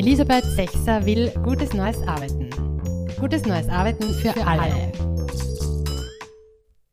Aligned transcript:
Elisabeth 0.00 0.46
Sechser 0.46 1.04
will 1.04 1.30
gutes 1.44 1.74
neues 1.74 2.00
Arbeiten. 2.08 2.48
Gutes 3.20 3.44
neues 3.44 3.68
Arbeiten 3.68 4.14
für, 4.14 4.32
für 4.32 4.46
alle. 4.46 4.62
alle. 4.62 4.92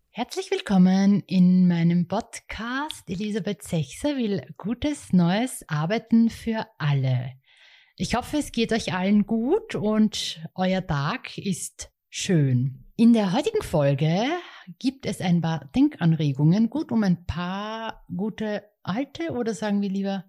Herzlich 0.10 0.52
willkommen 0.52 1.24
in 1.26 1.70
meinem 1.70 2.10
Podcast. 2.10 3.10
Elisabeth 3.10 3.64
Sechser 3.64 4.18
will 4.18 4.42
gutes 4.58 5.14
neues 5.14 5.64
Arbeiten 5.70 6.30
für 6.30 6.68
alle. 6.80 7.32
Ich 7.96 8.14
hoffe, 8.14 8.40
es 8.40 8.52
geht 8.52 8.74
euch 8.74 8.94
allen 8.94 9.26
gut 9.26 9.76
und 9.76 10.46
euer 10.54 10.86
Tag 10.86 11.38
ist 11.38 11.90
schön. 12.10 12.92
In 12.98 13.14
der 13.14 13.32
heutigen 13.32 13.62
Folge 13.62 14.26
gibt 14.80 15.06
es 15.06 15.22
ein 15.22 15.40
paar 15.40 15.72
Denkanregungen, 15.74 16.70
gut 16.70 16.92
um 16.92 17.04
ein 17.04 17.26
paar 17.26 18.06
gute 18.14 18.66
alte 18.84 19.32
oder 19.32 19.54
sagen 19.54 19.82
wir 19.82 19.90
lieber 19.90 20.26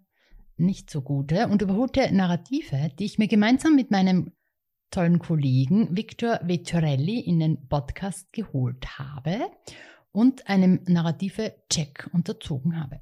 nicht 0.59 0.91
so 0.91 1.03
gute 1.03 1.49
und 1.49 1.63
überholte 1.63 2.13
Narrative, 2.15 2.91
die 2.99 3.05
ich 3.05 3.19
mir 3.19 3.29
gemeinsam 3.29 3.75
mit 3.75 3.91
meinem 3.91 4.33
tollen 4.91 5.19
Kollegen 5.19 5.97
Victor 5.97 6.41
Vettorelli 6.43 7.21
in 7.21 7.39
den 7.39 7.69
Podcast 7.69 8.33
geholt 8.33 8.99
habe 8.99 9.39
und 10.13 10.49
einem 10.49 10.81
Narrative-Check 10.87 12.11
unterzogen 12.13 12.81
habe. 12.81 13.01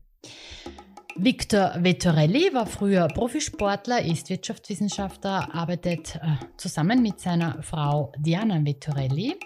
Victor 1.18 1.72
Vettorelli 1.82 2.52
war 2.52 2.66
früher 2.66 3.08
Profisportler, 3.08 4.04
ist 4.04 4.28
Wirtschaftswissenschaftler, 4.28 5.54
arbeitet 5.54 6.16
äh, 6.16 6.36
zusammen 6.58 7.00
mit 7.00 7.20
seiner 7.20 7.62
Frau 7.62 8.12
Diana 8.18 8.62
Vettorelli 8.62 9.36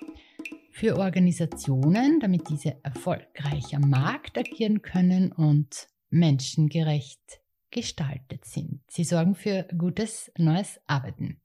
für 0.72 0.98
Organisationen, 0.98 2.18
damit 2.18 2.48
diese 2.48 2.82
erfolgreich 2.82 3.76
am 3.76 3.88
Markt 3.88 4.36
agieren 4.36 4.82
können 4.82 5.30
und 5.30 5.86
menschengerecht 6.08 7.40
gestaltet 7.70 8.44
sind. 8.44 8.80
Sie 8.88 9.04
sorgen 9.04 9.34
für 9.34 9.66
gutes 9.76 10.30
neues 10.36 10.80
Arbeiten. 10.86 11.40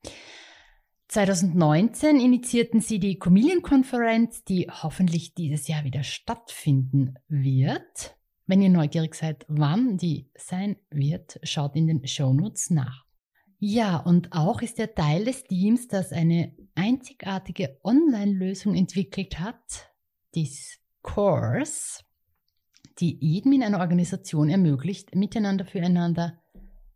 2019 1.07 2.19
initiierten 2.19 2.81
sie 2.81 2.99
die 2.99 3.19
Comedian-Konferenz, 3.19 4.43
die 4.43 4.67
hoffentlich 4.69 5.33
dieses 5.35 5.67
Jahr 5.67 5.83
wieder 5.83 6.03
stattfinden 6.03 7.15
wird. 7.27 8.17
Wenn 8.47 8.61
ihr 8.61 8.69
neugierig 8.69 9.15
seid, 9.15 9.45
wann 9.47 9.97
die 9.97 10.29
sein 10.35 10.77
wird, 10.89 11.39
schaut 11.43 11.75
in 11.75 11.87
den 11.87 12.07
Shownotes 12.07 12.69
nach. 12.69 13.05
Ja, 13.57 13.97
und 13.97 14.33
auch 14.33 14.61
ist 14.61 14.79
er 14.79 14.93
Teil 14.93 15.25
des 15.25 15.43
Teams, 15.43 15.87
das 15.87 16.11
eine 16.11 16.55
einzigartige 16.75 17.79
Online-Lösung 17.83 18.75
entwickelt 18.75 19.39
hat, 19.39 19.91
Discourse 20.35 22.04
die 22.99 23.17
jedem 23.19 23.53
in 23.53 23.63
einer 23.63 23.79
Organisation 23.79 24.49
ermöglicht, 24.49 25.15
miteinander 25.15 25.65
füreinander 25.65 26.39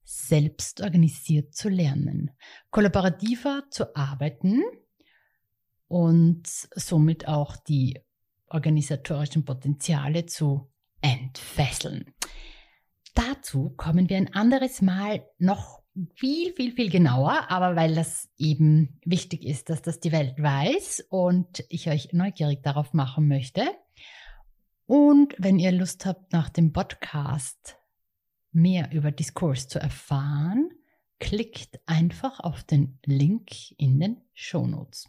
selbst 0.04 0.82
organisiert 0.82 1.54
zu 1.54 1.70
lernen, 1.70 2.32
kollaborativer 2.72 3.66
zu 3.70 3.96
arbeiten 3.96 4.64
und 5.88 6.48
somit 6.48 7.28
auch 7.28 7.56
die 7.58 8.00
organisatorischen 8.48 9.46
Potenziale 9.46 10.26
zu 10.26 10.72
entfesseln. 11.02 12.14
Dazu 13.14 13.72
kommen 13.76 14.10
wir 14.10 14.18
ein 14.18 14.34
anderes 14.34 14.82
Mal 14.82 15.24
noch 15.38 15.84
viel, 16.16 16.54
viel, 16.54 16.72
viel 16.72 16.90
genauer, 16.90 17.50
aber 17.50 17.76
weil 17.76 17.96
das 17.96 18.30
eben 18.38 19.00
wichtig 19.06 19.46
ist, 19.46 19.70
dass 19.70 19.82
das 19.82 20.00
die 20.00 20.12
Welt 20.12 20.42
weiß 20.42 21.06
und 21.10 21.64
ich 21.70 21.90
euch 21.90 22.14
neugierig 22.14 22.64
darauf 22.64 22.94
machen 22.94 23.28
möchte, 23.28 23.68
und 24.90 25.36
wenn 25.38 25.60
ihr 25.60 25.72
Lust 25.72 26.08
habt, 26.08 26.34
nach 26.34 26.50
dem 26.50 26.74
Podcast 26.74 27.78
mehr 28.52 28.92
über 28.92 29.12
Diskurs 29.12 29.68
zu 29.68 29.78
erfahren, 29.78 30.72
klickt 31.20 31.80
einfach 31.86 32.40
auf 32.40 32.64
den 32.64 32.98
Link 33.06 33.52
in 33.78 34.00
den 34.00 34.18
Shownotes. 34.34 35.08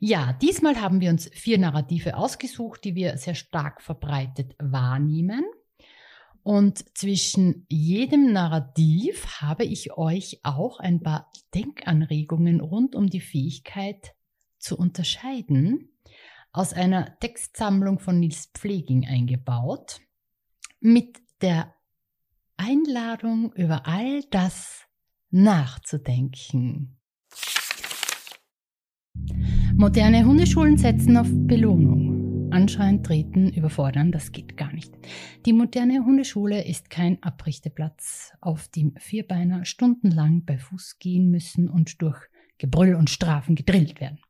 Ja, 0.00 0.32
diesmal 0.32 0.80
haben 0.80 1.00
wir 1.00 1.10
uns 1.10 1.30
vier 1.32 1.56
Narrative 1.56 2.16
ausgesucht, 2.16 2.82
die 2.82 2.96
wir 2.96 3.16
sehr 3.16 3.36
stark 3.36 3.80
verbreitet 3.80 4.56
wahrnehmen. 4.58 5.44
Und 6.42 6.84
zwischen 6.98 7.64
jedem 7.68 8.32
Narrativ 8.32 9.40
habe 9.40 9.62
ich 9.62 9.96
euch 9.96 10.40
auch 10.42 10.80
ein 10.80 11.00
paar 11.00 11.30
Denkanregungen 11.54 12.60
rund 12.60 12.96
um 12.96 13.06
die 13.08 13.20
Fähigkeit 13.20 14.16
zu 14.58 14.76
unterscheiden 14.76 15.92
aus 16.56 16.72
einer 16.72 17.18
Textsammlung 17.20 17.98
von 17.98 18.18
Nils 18.18 18.50
Pfleging 18.54 19.06
eingebaut, 19.06 20.00
mit 20.80 21.18
der 21.42 21.74
Einladung 22.56 23.52
über 23.52 23.86
all 23.86 24.22
das 24.30 24.86
nachzudenken. 25.30 26.96
Moderne 29.74 30.24
Hundeschulen 30.24 30.78
setzen 30.78 31.18
auf 31.18 31.28
Belohnung. 31.30 32.50
Anschreien, 32.50 33.02
treten, 33.02 33.52
überfordern, 33.52 34.10
das 34.10 34.32
geht 34.32 34.56
gar 34.56 34.72
nicht. 34.72 34.94
Die 35.44 35.52
moderne 35.52 36.06
Hundeschule 36.06 36.64
ist 36.64 36.88
kein 36.88 37.22
Abrichteplatz, 37.22 38.32
auf 38.40 38.68
dem 38.68 38.94
Vierbeiner 38.96 39.66
stundenlang 39.66 40.46
bei 40.46 40.56
Fuß 40.56 40.98
gehen 41.00 41.30
müssen 41.30 41.68
und 41.68 42.00
durch 42.00 42.18
Gebrüll 42.56 42.94
und 42.94 43.10
Strafen 43.10 43.56
gedrillt 43.56 44.00
werden. 44.00 44.20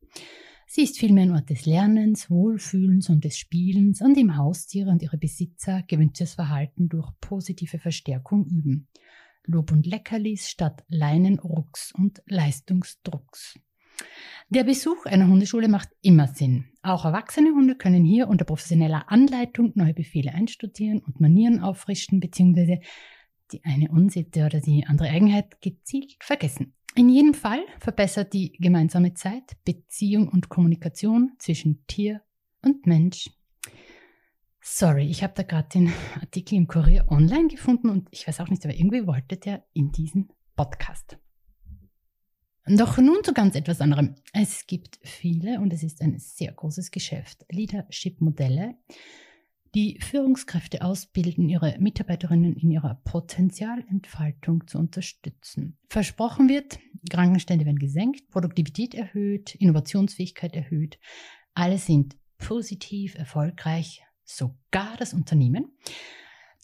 Sie 0.69 0.82
ist 0.82 0.99
vielmehr 0.99 1.25
ein 1.25 1.32
Ort 1.32 1.49
des 1.49 1.65
Lernens, 1.65 2.28
Wohlfühlens 2.28 3.09
und 3.09 3.25
des 3.25 3.38
Spielens, 3.38 4.03
an 4.03 4.15
dem 4.15 4.37
Haustiere 4.37 4.91
und 4.91 5.00
ihre 5.00 5.16
Besitzer 5.16 5.82
gewünschtes 5.87 6.34
Verhalten 6.34 6.88
durch 6.88 7.09
positive 7.21 7.78
Verstärkung 7.78 8.47
üben. 8.47 8.88
Lob 9.44 9.71
und 9.71 9.87
Leckerlis 9.87 10.49
statt 10.49 10.84
Leinenrucks 10.88 11.93
und 11.93 12.21
Leistungsdrucks. 12.27 13.59
Der 14.49 14.65
Besuch 14.65 15.06
einer 15.06 15.28
Hundeschule 15.28 15.69
macht 15.69 15.88
immer 16.03 16.27
Sinn. 16.27 16.66
Auch 16.83 17.04
erwachsene 17.04 17.50
Hunde 17.50 17.77
können 17.77 18.04
hier 18.04 18.28
unter 18.28 18.44
professioneller 18.44 19.10
Anleitung 19.10 19.72
neue 19.77 19.94
Befehle 19.94 20.34
einstudieren 20.34 20.98
und 20.98 21.21
Manieren 21.21 21.60
auffrischen 21.60 22.19
bzw. 22.21 22.81
die 23.53 23.65
eine 23.65 23.91
Unsitte 23.91 24.44
oder 24.44 24.60
die 24.60 24.84
andere 24.87 25.09
Eigenheit 25.09 25.60
gezielt 25.60 26.16
vergessen. 26.21 26.75
In 26.98 27.10
jedem 27.10 27.34
Fall 27.34 27.62
verbessert 27.78 28.32
die 28.32 28.52
gemeinsame 28.52 29.12
Zeit 29.12 29.62
Beziehung 29.66 30.28
und 30.28 30.48
Kommunikation 30.48 31.34
zwischen 31.38 31.86
Tier 31.86 32.22
und 32.62 32.86
Mensch. 32.86 33.28
Sorry, 34.62 35.06
ich 35.06 35.22
habe 35.22 35.34
da 35.36 35.42
gerade 35.42 35.68
den 35.68 35.92
Artikel 36.18 36.54
im 36.54 36.66
Kurier 36.66 37.04
online 37.10 37.48
gefunden 37.48 37.90
und 37.90 38.08
ich 38.12 38.26
weiß 38.26 38.40
auch 38.40 38.48
nicht, 38.48 38.64
aber 38.64 38.74
irgendwie 38.74 39.06
wollte 39.06 39.36
der 39.36 39.66
in 39.74 39.92
diesen 39.92 40.32
Podcast. 40.56 41.18
Doch 42.66 42.96
nun 42.96 43.22
zu 43.22 43.34
ganz 43.34 43.56
etwas 43.56 43.82
anderem. 43.82 44.14
Es 44.32 44.66
gibt 44.66 44.98
viele 45.02 45.60
und 45.60 45.74
es 45.74 45.82
ist 45.82 46.00
ein 46.00 46.18
sehr 46.18 46.52
großes 46.52 46.90
Geschäft. 46.90 47.44
Leadership-Modelle, 47.50 48.74
die 49.74 50.00
Führungskräfte 50.00 50.80
ausbilden, 50.80 51.50
ihre 51.50 51.76
Mitarbeiterinnen 51.78 52.56
in 52.56 52.70
ihrer 52.70 53.02
Potenzialentfaltung 53.04 54.66
zu 54.66 54.78
unterstützen. 54.78 55.76
Versprochen 55.90 56.48
wird, 56.48 56.78
Krankenstände 57.08 57.64
werden 57.64 57.78
gesenkt, 57.78 58.28
Produktivität 58.30 58.94
erhöht, 58.94 59.54
Innovationsfähigkeit 59.54 60.54
erhöht. 60.54 60.98
Alle 61.54 61.78
sind 61.78 62.16
positiv, 62.38 63.14
erfolgreich, 63.14 64.02
sogar 64.24 64.96
das 64.98 65.14
Unternehmen. 65.14 65.76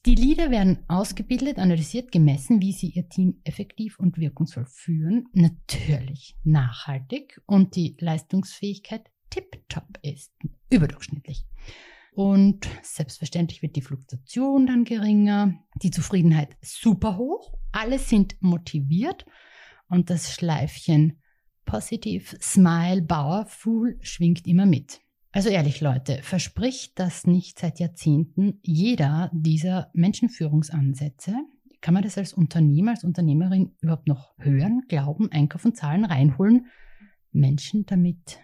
Die 0.04 0.16
Leader 0.16 0.50
werden 0.50 0.84
ausgebildet, 0.88 1.58
analysiert, 1.58 2.10
gemessen, 2.10 2.60
wie 2.60 2.72
sie 2.72 2.88
ihr 2.88 3.08
Team 3.08 3.40
effektiv 3.44 4.00
und 4.00 4.18
wirkungsvoll 4.18 4.66
führen, 4.66 5.26
natürlich 5.32 6.36
nachhaltig 6.42 7.40
und 7.46 7.76
die 7.76 7.96
Leistungsfähigkeit 8.00 9.08
tiptop 9.30 9.98
ist, 10.02 10.32
überdurchschnittlich. 10.70 11.46
Und 12.14 12.68
selbstverständlich 12.82 13.62
wird 13.62 13.76
die 13.76 13.82
Fluktuation 13.82 14.66
dann 14.66 14.84
geringer, 14.84 15.54
die 15.82 15.92
Zufriedenheit 15.92 16.56
super 16.60 17.16
hoch, 17.16 17.54
alle 17.70 17.98
sind 17.98 18.36
motiviert 18.40 19.24
und 19.92 20.08
das 20.08 20.32
Schleifchen 20.32 21.18
Positive 21.66 22.36
Smile 22.40 23.02
Powerful 23.02 23.98
schwingt 24.00 24.46
immer 24.46 24.64
mit. 24.64 25.00
Also 25.32 25.50
ehrlich 25.50 25.82
Leute, 25.82 26.18
verspricht 26.22 26.98
das 26.98 27.26
nicht 27.26 27.58
seit 27.58 27.78
Jahrzehnten 27.78 28.58
jeder 28.62 29.30
dieser 29.34 29.90
Menschenführungsansätze? 29.92 31.34
Kann 31.82 31.94
man 31.94 32.02
das 32.02 32.16
als 32.16 32.32
Unternehmer, 32.32 32.92
als 32.92 33.04
Unternehmerin 33.04 33.76
überhaupt 33.80 34.08
noch 34.08 34.32
hören, 34.38 34.82
glauben, 34.88 35.30
einkaufen, 35.30 35.74
zahlen, 35.74 36.06
reinholen, 36.06 36.66
Menschen 37.30 37.84
damit 37.84 38.38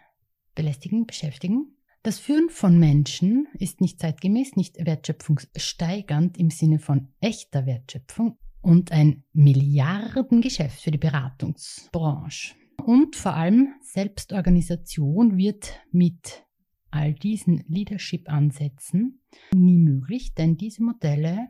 belästigen, 0.54 1.06
beschäftigen? 1.06 1.76
Das 2.02 2.18
Führen 2.18 2.50
von 2.50 2.78
Menschen 2.78 3.48
ist 3.54 3.80
nicht 3.80 4.00
zeitgemäß, 4.00 4.56
nicht 4.56 4.76
wertschöpfungssteigernd 4.84 6.36
im 6.36 6.50
Sinne 6.50 6.78
von 6.78 7.08
echter 7.20 7.64
Wertschöpfung 7.64 8.38
und 8.68 8.92
ein 8.92 9.24
Milliardengeschäft 9.32 10.82
für 10.82 10.90
die 10.90 10.98
Beratungsbranche. 10.98 12.54
Und 12.84 13.16
vor 13.16 13.32
allem 13.32 13.74
Selbstorganisation 13.80 15.38
wird 15.38 15.80
mit 15.90 16.44
all 16.90 17.14
diesen 17.14 17.64
Leadership-Ansätzen 17.66 19.22
nie 19.54 19.78
möglich, 19.78 20.34
denn 20.34 20.58
diese 20.58 20.82
Modelle 20.82 21.48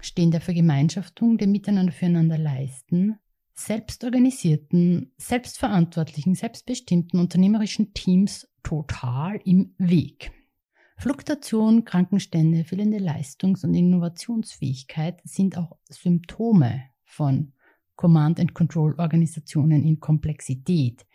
stehen 0.00 0.30
der 0.30 0.40
Vergemeinschaftung, 0.40 1.36
dem 1.36 1.52
Miteinander 1.52 1.92
füreinander 1.92 2.38
leisten, 2.38 3.18
selbstorganisierten, 3.54 5.12
selbstverantwortlichen, 5.18 6.34
selbstbestimmten 6.34 7.20
unternehmerischen 7.20 7.92
Teams 7.92 8.48
total 8.62 9.40
im 9.44 9.74
Weg. 9.76 10.32
Fluktuation, 10.98 11.84
Krankenstände, 11.84 12.64
fehlende 12.64 12.98
Leistungs- 12.98 13.64
und 13.64 13.74
Innovationsfähigkeit 13.74 15.20
sind 15.24 15.58
auch 15.58 15.76
Symptome 15.90 16.84
von 17.04 17.52
Command-and-Control-Organisationen 17.96 19.84
in 19.84 20.00
Komplexität. 20.00 21.06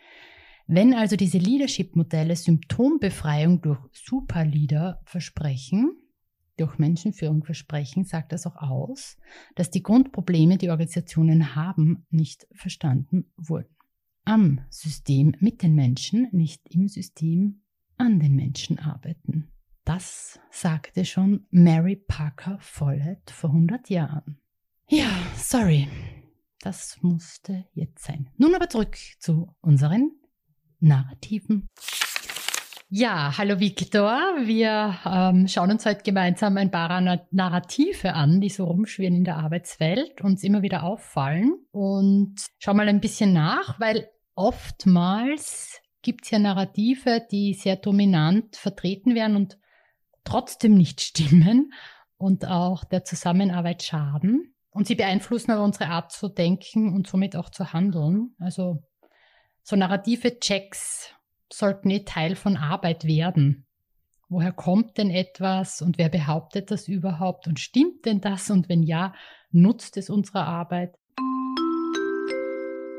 Wenn 0.68 0.94
also 0.94 1.16
diese 1.16 1.38
Leadership-Modelle 1.38 2.36
Symptombefreiung 2.36 3.60
durch 3.60 3.80
Superleader 3.92 5.00
versprechen, 5.04 5.96
durch 6.56 6.78
Menschenführung 6.78 7.44
versprechen, 7.44 8.04
sagt 8.04 8.32
das 8.32 8.46
auch 8.46 8.56
aus, 8.56 9.18
dass 9.56 9.70
die 9.70 9.82
Grundprobleme, 9.82 10.58
die 10.58 10.70
Organisationen 10.70 11.56
haben, 11.56 12.06
nicht 12.10 12.46
verstanden 12.52 13.32
wurden. 13.36 13.74
Am 14.24 14.60
System 14.70 15.34
mit 15.40 15.62
den 15.62 15.74
Menschen, 15.74 16.28
nicht 16.30 16.62
im 16.72 16.86
System 16.86 17.62
an 17.96 18.20
den 18.20 18.36
Menschen 18.36 18.78
arbeiten. 18.78 19.48
Das 19.84 20.38
sagte 20.50 21.04
schon 21.04 21.46
Mary 21.50 21.96
Parker 21.96 22.56
Follett 22.60 23.32
vor 23.32 23.50
100 23.50 23.90
Jahren. 23.90 24.38
Ja, 24.88 25.10
sorry. 25.36 25.88
Das 26.60 26.98
musste 27.02 27.64
jetzt 27.74 28.04
sein. 28.04 28.30
Nun 28.36 28.54
aber 28.54 28.68
zurück 28.68 28.96
zu 29.18 29.56
unseren 29.60 30.12
Narrativen. 30.78 31.68
Ja, 32.90 33.36
hallo 33.36 33.58
Victor. 33.58 34.20
Wir 34.44 34.98
ähm, 35.04 35.48
schauen 35.48 35.72
uns 35.72 35.84
heute 35.84 36.04
gemeinsam 36.04 36.56
ein 36.58 36.70
paar 36.70 37.00
Narrative 37.32 38.12
an, 38.12 38.40
die 38.40 38.50
so 38.50 38.66
rumschwirren 38.66 39.16
in 39.16 39.24
der 39.24 39.38
Arbeitswelt, 39.38 40.20
uns 40.20 40.44
immer 40.44 40.62
wieder 40.62 40.84
auffallen. 40.84 41.54
Und 41.72 42.36
schau 42.60 42.74
mal 42.74 42.88
ein 42.88 43.00
bisschen 43.00 43.32
nach, 43.32 43.80
weil 43.80 44.08
oftmals 44.36 45.80
gibt 46.02 46.24
es 46.24 46.30
ja 46.30 46.38
Narrative, 46.38 47.26
die 47.32 47.54
sehr 47.54 47.76
dominant 47.76 48.56
vertreten 48.56 49.16
werden 49.16 49.34
und 49.34 49.58
trotzdem 50.24 50.74
nicht 50.74 51.00
stimmen 51.00 51.72
und 52.16 52.46
auch 52.46 52.84
der 52.84 53.04
Zusammenarbeit 53.04 53.82
schaden. 53.82 54.54
Und 54.70 54.86
sie 54.86 54.94
beeinflussen 54.94 55.50
aber 55.50 55.64
unsere 55.64 55.88
Art 55.88 56.12
zu 56.12 56.28
denken 56.28 56.94
und 56.94 57.06
somit 57.06 57.36
auch 57.36 57.50
zu 57.50 57.72
handeln. 57.72 58.34
Also 58.38 58.82
so 59.62 59.76
narrative 59.76 60.38
Checks 60.40 61.10
sollten 61.52 61.90
eh 61.90 62.04
Teil 62.04 62.36
von 62.36 62.56
Arbeit 62.56 63.04
werden. 63.04 63.66
Woher 64.28 64.52
kommt 64.52 64.96
denn 64.96 65.10
etwas 65.10 65.82
und 65.82 65.98
wer 65.98 66.08
behauptet 66.08 66.70
das 66.70 66.88
überhaupt 66.88 67.46
und 67.48 67.60
stimmt 67.60 68.06
denn 68.06 68.22
das 68.22 68.48
und 68.50 68.70
wenn 68.70 68.82
ja, 68.82 69.12
nutzt 69.50 69.98
es 69.98 70.08
unserer 70.08 70.46
Arbeit? 70.46 70.96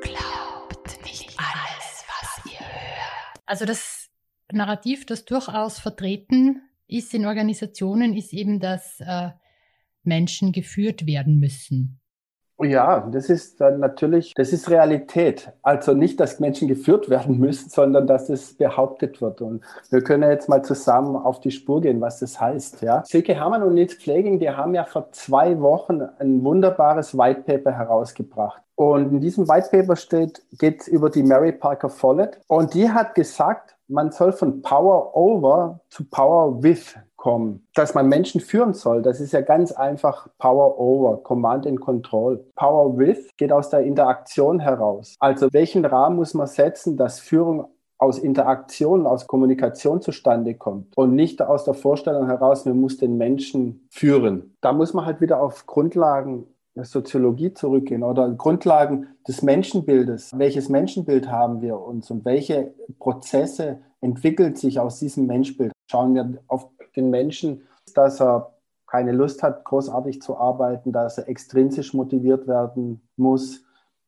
Glaubt 0.01 1.03
nicht 1.03 1.33
alles, 1.39 2.05
was 2.07 2.45
ihr 2.45 2.59
hört. 2.59 3.41
Also 3.47 3.65
das 3.65 4.11
Narrativ, 4.51 5.07
das 5.07 5.25
durchaus 5.25 5.79
vertreten 5.79 6.61
ist 6.93 7.13
in 7.13 7.25
Organisationen, 7.25 8.15
ist 8.15 8.33
eben, 8.33 8.59
dass 8.59 8.99
äh, 8.99 9.29
Menschen 10.03 10.51
geführt 10.51 11.05
werden 11.05 11.39
müssen. 11.39 11.99
Ja, 12.61 13.09
das 13.11 13.29
ist 13.29 13.59
dann 13.59 13.79
natürlich, 13.79 14.33
das 14.35 14.53
ist 14.53 14.69
Realität. 14.69 15.51
Also 15.63 15.93
nicht, 15.93 16.19
dass 16.19 16.39
Menschen 16.39 16.67
geführt 16.67 17.09
werden 17.09 17.39
müssen, 17.39 17.69
sondern 17.69 18.07
dass 18.07 18.29
es 18.29 18.55
behauptet 18.55 19.21
wird. 19.21 19.41
Und 19.41 19.63
wir 19.89 20.01
können 20.01 20.29
jetzt 20.29 20.47
mal 20.47 20.63
zusammen 20.63 21.15
auf 21.15 21.41
die 21.41 21.51
Spur 21.51 21.81
gehen, 21.81 21.99
was 21.99 22.19
das 22.19 22.39
heißt. 22.39 22.81
Ja. 22.81 23.03
Silke 23.05 23.33
Hermann 23.33 23.63
und 23.63 23.73
Nils 23.73 23.95
Pfleging, 23.95 24.39
die 24.39 24.49
haben 24.49 24.75
ja 24.75 24.85
vor 24.85 25.11
zwei 25.11 25.59
Wochen 25.59 26.01
ein 26.19 26.43
wunderbares 26.43 27.17
White 27.17 27.41
Paper 27.41 27.71
herausgebracht. 27.71 28.62
Und 28.75 29.11
in 29.11 29.21
diesem 29.21 29.47
White 29.47 29.69
Paper 29.71 29.95
steht, 29.95 30.41
geht 30.57 30.81
es 30.81 30.87
über 30.87 31.09
die 31.09 31.23
Mary 31.23 31.51
Parker 31.51 31.89
Follett. 31.89 32.39
Und 32.47 32.73
die 32.73 32.89
hat 32.89 33.15
gesagt, 33.15 33.75
man 33.87 34.11
soll 34.11 34.31
von 34.31 34.61
Power 34.61 35.15
over 35.15 35.79
zu 35.89 36.03
Power 36.05 36.63
with 36.63 36.95
kommen. 37.15 37.65
Dass 37.73 37.93
man 37.93 38.09
Menschen 38.09 38.41
führen 38.41 38.73
soll, 38.73 39.01
das 39.01 39.21
ist 39.21 39.31
ja 39.31 39.41
ganz 39.41 39.71
einfach 39.71 40.27
Power 40.39 40.77
over, 40.77 41.23
Command 41.23 41.65
and 41.65 41.79
Control. 41.79 42.43
Power 42.55 42.97
with 42.97 43.29
geht 43.37 43.51
aus 43.51 43.69
der 43.69 43.81
Interaktion 43.81 44.59
heraus. 44.59 45.15
Also 45.19 45.47
welchen 45.51 45.85
Rahmen 45.85 46.17
muss 46.17 46.33
man 46.33 46.47
setzen, 46.47 46.97
dass 46.97 47.19
Führung 47.19 47.67
aus 47.97 48.19
Interaktion, 48.19 49.07
aus 49.07 49.27
Kommunikation 49.27 50.01
zustande 50.01 50.55
kommt 50.55 50.97
und 50.97 51.15
nicht 51.15 51.41
aus 51.41 51.63
der 51.63 51.73
Vorstellung 51.73 52.27
heraus, 52.27 52.65
man 52.65 52.77
muss 52.77 52.97
den 52.97 53.17
Menschen 53.17 53.87
führen. 53.89 54.57
Da 54.59 54.73
muss 54.73 54.93
man 54.93 55.05
halt 55.05 55.21
wieder 55.21 55.41
auf 55.41 55.65
Grundlagen 55.65 56.45
Soziologie 56.75 57.53
zurückgehen 57.53 58.03
oder 58.03 58.29
Grundlagen 58.31 59.07
des 59.27 59.41
Menschenbildes. 59.41 60.31
Welches 60.35 60.69
Menschenbild 60.69 61.29
haben 61.29 61.61
wir 61.61 61.79
uns 61.79 62.09
und 62.09 62.25
welche 62.25 62.73
Prozesse 62.99 63.79
entwickelt 64.01 64.57
sich 64.57 64.79
aus 64.79 64.99
diesem 64.99 65.27
Menschenbild? 65.27 65.71
Schauen 65.89 66.15
wir 66.15 66.39
auf 66.47 66.67
den 66.95 67.09
Menschen, 67.09 67.61
dass 67.93 68.19
er 68.19 68.53
keine 68.87 69.11
Lust 69.11 69.43
hat, 69.43 69.63
großartig 69.65 70.21
zu 70.21 70.37
arbeiten, 70.37 70.91
dass 70.91 71.17
er 71.17 71.27
extrinsisch 71.27 71.93
motiviert 71.93 72.47
werden 72.47 73.01
muss, 73.17 73.63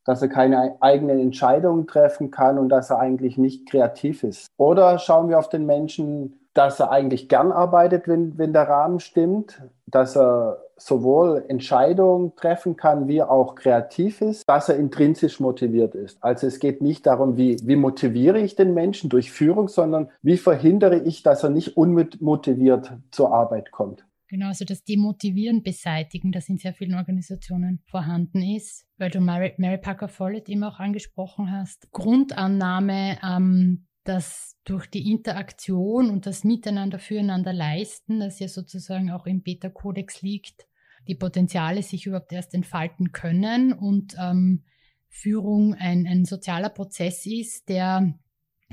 dass 0.06 0.22
er 0.22 0.28
keine 0.28 0.78
eigenen 0.80 1.20
Entscheidungen 1.20 1.88
treffen 1.88 2.30
kann 2.32 2.60
und 2.60 2.70
dass 2.70 2.92
er 2.92 3.00
eigentlich 3.00 3.38
nicht 3.38 3.68
kreativ 3.68 4.24
ist. 4.24 4.48
Oder 4.58 5.00
schauen 5.00 5.30
wir 5.30 5.40
auf 5.40 5.50
den 5.50 5.66
Menschen, 5.66 6.40
dass 6.56 6.80
er 6.80 6.90
eigentlich 6.90 7.30
gern 7.30 7.52
arbeitet, 7.52 8.08
wenn, 8.08 8.38
wenn 8.38 8.54
der 8.54 8.68
Rahmen 8.68 9.00
stimmt, 9.00 9.62
dass 9.86 10.18
er 10.18 10.58
sowohl 10.78 11.46
Entscheidungen 11.48 12.36
treffen 12.36 12.76
kann, 12.76 13.08
wie 13.08 13.22
auch 13.22 13.56
kreativ 13.56 14.22
ist, 14.22 14.44
dass 14.48 14.70
er 14.70 14.78
intrinsisch 14.78 15.40
motiviert 15.40 15.96
ist. 15.96 16.18
Also 16.22 16.48
es 16.48 16.60
geht 16.60 16.82
nicht 16.82 17.06
darum, 17.06 17.38
wie, 17.38 17.58
wie 17.64 17.76
motiviere 17.76 18.40
ich 18.40 18.56
den 18.56 18.74
Menschen 18.74 19.10
durch 19.10 19.32
Führung, 19.32 19.68
sondern 19.68 20.10
wie 20.22 20.38
verhindere 20.38 21.00
ich, 21.00 21.24
dass 21.24 21.44
er 21.44 21.50
nicht 21.50 21.78
unmotiviert 21.78 22.92
zur 23.12 23.34
Arbeit 23.34 23.72
kommt. 23.72 24.06
Genau, 24.28 24.48
also 24.48 24.66
das 24.66 24.84
Demotivieren 24.84 25.62
beseitigen, 25.62 26.32
das 26.32 26.50
in 26.50 26.58
sehr 26.58 26.74
vielen 26.74 26.96
Organisationen 26.96 27.80
vorhanden 27.86 28.42
ist, 28.42 28.86
weil 28.98 29.12
du 29.12 29.20
Mary, 29.22 29.54
Mary 29.58 29.78
Parker 29.78 30.08
Follett 30.08 30.50
immer 30.50 30.70
auch 30.70 30.80
angesprochen 30.80 31.52
hast. 31.52 31.92
Grundannahme, 31.92 33.18
ähm, 33.24 33.86
dass 34.06 34.58
durch 34.64 34.88
die 34.88 35.12
Interaktion 35.12 36.10
und 36.10 36.26
das 36.26 36.44
Miteinander 36.44 37.00
füreinander 37.00 37.54
leisten, 37.54 38.20
das 38.20 38.40
ja 38.40 38.48
sozusagen 38.48 39.12
auch 39.12 39.26
im 39.26 39.42
Beta-Kodex 39.42 40.22
liegt, 40.22 40.68
die 41.08 41.16
Potenziale 41.16 41.84
sich 41.84 42.06
überhaupt 42.06 42.32
erst 42.32 42.54
entfalten 42.54 43.12
können 43.12 43.74
und 43.74 44.16
ähm, 44.20 44.64
Führung 45.08 45.74
ein, 45.76 46.08
ein 46.08 46.26
sozialer 46.26 46.70
Prozess 46.70 47.26
ist, 47.26 47.70
der, 47.70 48.14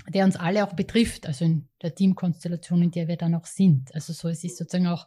der 0.09 0.25
uns 0.25 0.37
alle 0.37 0.67
auch 0.67 0.75
betrifft, 0.75 1.27
also 1.27 1.45
in 1.45 1.69
der 1.83 1.95
Teamkonstellation, 1.95 2.83
in 2.83 2.91
der 2.91 3.09
wir 3.09 3.17
dann 3.17 3.35
auch 3.35 3.47
sind. 3.47 3.95
Also 3.95 4.13
so 4.13 4.29
es 4.29 4.45
ist 4.45 4.59
sozusagen 4.59 4.89
auch 4.89 5.07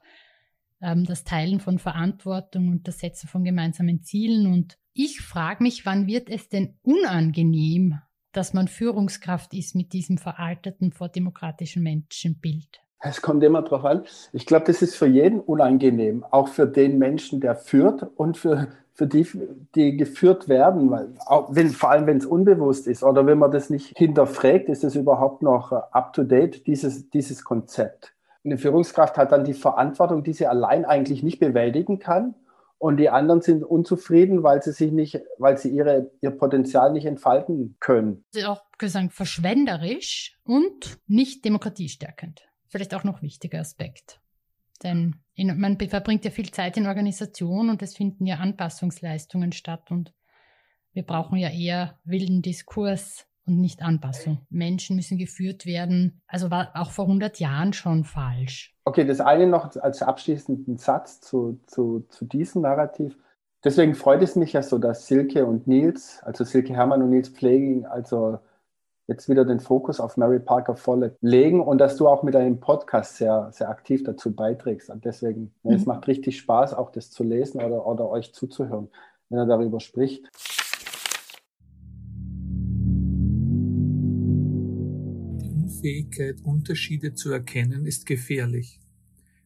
ähm, 0.82 1.05
das 1.05 1.24
Teilen 1.24 1.60
von 1.60 1.79
Verantwortung 1.79 2.70
und 2.70 2.88
das 2.88 3.00
Setzen 3.00 3.27
von 3.27 3.44
gemeinsamen 3.44 4.01
Zielen. 4.03 4.48
Und 4.48 4.77
ich 4.94 5.22
frage 5.22 5.63
mich, 5.63 5.86
wann 5.86 6.08
wird 6.08 6.29
es 6.29 6.50
denn 6.50 6.77
unangenehm, 6.84 8.00
dass 8.36 8.54
man 8.54 8.68
Führungskraft 8.68 9.54
ist 9.54 9.75
mit 9.75 9.94
diesem 9.94 10.18
veralteten 10.18 10.92
vordemokratischen 10.92 11.84
Menschenbild? 11.84 12.82
Es 13.00 13.22
kommt 13.22 13.44
immer 13.44 13.62
darauf 13.62 13.86
an. 13.86 14.04
Ich 14.34 14.46
glaube, 14.46 14.65
das 14.65 14.82
ist 14.82 14.96
für 14.96 15.06
jeden 15.06 15.39
unangenehm, 15.39 16.25
auch 16.32 16.48
für 16.48 16.65
den 16.65 16.98
Menschen, 16.98 17.39
der 17.39 17.56
führt 17.56 18.04
und 18.15 18.38
für, 18.38 18.68
für 18.94 19.06
die, 19.06 19.27
die 19.75 19.96
geführt 19.96 20.50
werden, 20.50 20.92
auch 21.25 21.54
wenn, 21.54 21.70
vor 21.70 21.92
allem 21.92 22.08
wenn 22.08 22.18
es 22.18 22.25
unbewusst 22.25 22.88
ist 22.88 23.04
oder 23.04 23.25
wenn 23.27 23.38
man 23.38 23.51
das 23.51 23.70
nicht 23.70 23.98
hinterfragt, 23.98 24.70
ist 24.70 24.84
es 24.84 24.96
überhaupt 24.96 25.42
noch 25.44 25.72
up-to-date, 25.72 26.65
dieses, 26.65 27.10
dieses 27.10 27.44
Konzept. 27.44 28.13
Eine 28.44 28.58
Führungskraft 28.58 29.18
hat 29.18 29.32
dann 29.32 29.44
die 29.44 29.54
Verantwortung, 29.54 30.24
die 30.24 30.34
sie 30.34 30.48
allein 30.48 30.86
eigentlich 30.86 31.24
nicht 31.24 31.39
bewältigen 31.39 32.00
kann 32.00 32.36
und 32.77 32.98
die 32.98 33.10
anderen 33.10 33.41
sind 33.41 33.63
unzufrieden, 33.63 34.44
weil 34.44 34.62
sie 34.62 34.72
sich 34.72 34.91
nicht, 34.91 35.20
weil 35.38 35.58
sie 35.58 35.70
ihre, 35.70 36.12
ihr 36.22 36.32
Potenzial 36.32 36.91
nicht 36.91 37.05
entfalten 37.05 37.77
können. 37.79 38.25
Also 38.36 38.48
auch 38.48 38.62
gesagt 38.77 39.13
verschwenderisch 39.13 40.38
und 40.44 41.00
nicht 41.08 41.46
demokratiestärkend. 41.46 42.41
Vielleicht 42.67 42.94
auch 42.94 43.03
noch 43.03 43.22
wichtiger 43.22 43.60
Aspekt. 43.60 44.20
Denn 44.84 45.15
in, 45.36 45.58
man 45.60 45.79
verbringt 45.79 46.25
ja 46.25 46.32
viel 46.32 46.51
Zeit 46.51 46.77
in 46.77 46.88
Organisation 46.88 47.70
und 47.70 47.82
es 47.82 47.96
finden 47.96 48.25
ja 48.25 48.38
Anpassungsleistungen 48.38 49.51
statt 49.51 49.89
und 49.89 50.13
wir 50.91 51.03
brauchen 51.03 51.38
ja 51.38 51.50
eher 51.50 52.00
wilden 52.03 52.41
Diskurs 52.41 53.27
und 53.45 53.59
nicht 53.59 53.81
Anpassung. 53.81 54.39
Menschen 54.49 54.95
müssen 54.95 55.17
geführt 55.17 55.65
werden. 55.65 56.21
Also 56.27 56.51
war 56.51 56.71
auch 56.73 56.91
vor 56.91 57.05
100 57.05 57.39
Jahren 57.39 57.73
schon 57.73 58.03
falsch. 58.03 58.75
Okay, 58.85 59.05
das 59.05 59.21
eine 59.21 59.47
noch 59.47 59.75
als 59.75 60.01
abschließenden 60.01 60.77
Satz 60.77 61.21
zu, 61.21 61.59
zu, 61.67 62.05
zu 62.09 62.25
diesem 62.25 62.61
Narrativ. 62.61 63.17
Deswegen 63.63 63.95
freut 63.95 64.21
es 64.21 64.35
mich 64.35 64.53
ja 64.53 64.61
so, 64.61 64.77
dass 64.77 65.07
Silke 65.07 65.45
und 65.45 65.67
Nils, 65.67 66.21
also 66.23 66.43
Silke 66.43 66.73
Hermann 66.73 67.01
und 67.01 67.09
Nils 67.09 67.29
Pfleging, 67.29 67.85
also 67.85 68.39
jetzt 69.07 69.29
wieder 69.29 69.45
den 69.45 69.59
Fokus 69.59 69.99
auf 69.99 70.17
Mary 70.17 70.39
Parker 70.39 70.75
Follett 70.75 71.17
legen 71.21 71.61
und 71.61 71.79
dass 71.79 71.95
du 71.95 72.07
auch 72.07 72.23
mit 72.23 72.33
deinem 72.33 72.59
Podcast 72.59 73.17
sehr, 73.17 73.49
sehr 73.51 73.69
aktiv 73.69 74.03
dazu 74.03 74.35
beiträgst. 74.35 74.89
Und 74.89 75.05
deswegen, 75.05 75.53
mhm. 75.63 75.73
es 75.73 75.85
macht 75.85 76.07
richtig 76.07 76.37
Spaß, 76.37 76.73
auch 76.73 76.91
das 76.91 77.11
zu 77.11 77.23
lesen 77.23 77.61
oder, 77.63 77.85
oder 77.85 78.09
euch 78.09 78.33
zuzuhören, 78.33 78.89
wenn 79.29 79.39
er 79.39 79.45
darüber 79.45 79.79
spricht. 79.79 80.25
Unfähigkeit, 85.86 86.42
Unterschiede 86.42 87.13
zu 87.13 87.32
erkennen, 87.32 87.86
ist 87.86 88.08
gefährlich. 88.08 88.80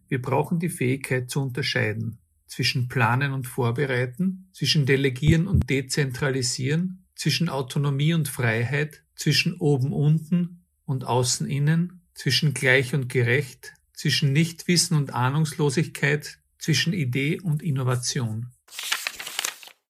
Wir 0.07 0.21
brauchen 0.21 0.57
die 0.57 0.69
Fähigkeit 0.69 1.29
zu 1.29 1.41
unterscheiden 1.41 2.17
zwischen 2.47 2.87
Planen 2.87 3.33
und 3.33 3.45
Vorbereiten, 3.45 4.49
zwischen 4.53 4.85
Delegieren 4.85 5.47
und 5.47 5.69
Dezentralisieren, 5.69 7.05
zwischen 7.13 7.49
Autonomie 7.49 8.13
und 8.13 8.29
Freiheit, 8.29 9.03
zwischen 9.15 9.57
oben 9.57 9.91
unten 9.91 10.63
und 10.85 11.03
außen 11.03 11.45
innen, 11.47 12.01
zwischen 12.13 12.53
gleich 12.53 12.95
und 12.95 13.09
gerecht, 13.09 13.73
zwischen 13.93 14.31
Nichtwissen 14.31 14.95
und 14.95 15.13
Ahnungslosigkeit, 15.13 16.39
zwischen 16.57 16.93
Idee 16.93 17.41
und 17.41 17.61
Innovation. 17.61 18.47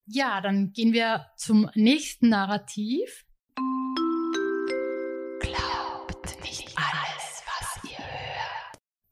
Ja, 0.08 0.42
dann 0.42 0.74
gehen 0.74 0.94
wir 0.94 1.28
zum 1.38 1.70
nächsten 1.76 2.30
Narrativ. 2.30 3.28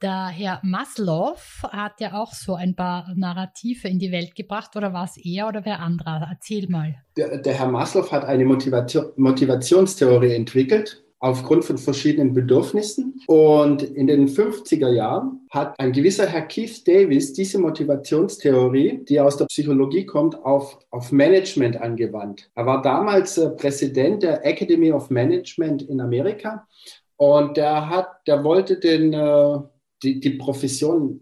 Der 0.02 0.28
Herr 0.28 0.60
Maslow 0.64 1.36
hat 1.64 2.00
ja 2.00 2.14
auch 2.14 2.32
so 2.32 2.54
ein 2.54 2.76
paar 2.76 3.12
Narrative 3.16 3.88
in 3.88 3.98
die 3.98 4.12
Welt 4.12 4.36
gebracht, 4.36 4.76
oder 4.76 4.94
war 4.94 5.06
es 5.06 5.18
er 5.18 5.48
oder 5.48 5.66
wer 5.66 5.80
anderer? 5.80 6.28
Erzähl 6.30 6.70
mal. 6.70 6.96
Der, 7.18 7.40
der 7.40 7.54
Herr 7.54 7.68
Maslow 7.68 8.12
hat 8.12 8.24
eine 8.24 8.46
Motivation, 8.46 9.12
Motivationstheorie 9.16 10.36
entwickelt, 10.36 11.04
aufgrund 11.18 11.66
von 11.66 11.80
verschiedenen 11.80 12.36
Bedürfnissen. 12.36 13.20
Und 13.26 13.82
in 13.82 14.06
den 14.06 14.28
50er 14.28 14.90
Jahren 14.90 15.48
hat 15.50 15.74
ein 15.80 15.94
gewisser 15.94 16.28
Herr 16.28 16.44
Keith 16.44 16.88
Davis 16.88 17.34
diese 17.34 17.58
Motivationstheorie, 17.58 19.04
die 19.04 19.20
aus 19.20 19.38
der 19.38 19.46
Psychologie 19.46 20.06
kommt, 20.06 20.36
auf, 20.46 20.78
auf 20.92 21.12
Management 21.12 21.82
angewandt. 21.82 22.52
Er 22.54 22.68
war 22.68 22.84
damals 22.84 23.40
äh, 23.40 23.50
Präsident 23.50 24.22
der 24.22 24.46
Academy 24.46 24.92
of 24.92 25.10
Management 25.10 25.82
in 25.82 26.02
Amerika 26.02 26.68
und 27.16 27.58
der 27.58 27.90
hat, 27.90 28.10
der 28.28 28.44
wollte 28.44 28.80
den, 28.80 29.12
äh, 29.14 29.58
die, 30.04 30.20
die 30.20 30.32
Profession 30.32 31.22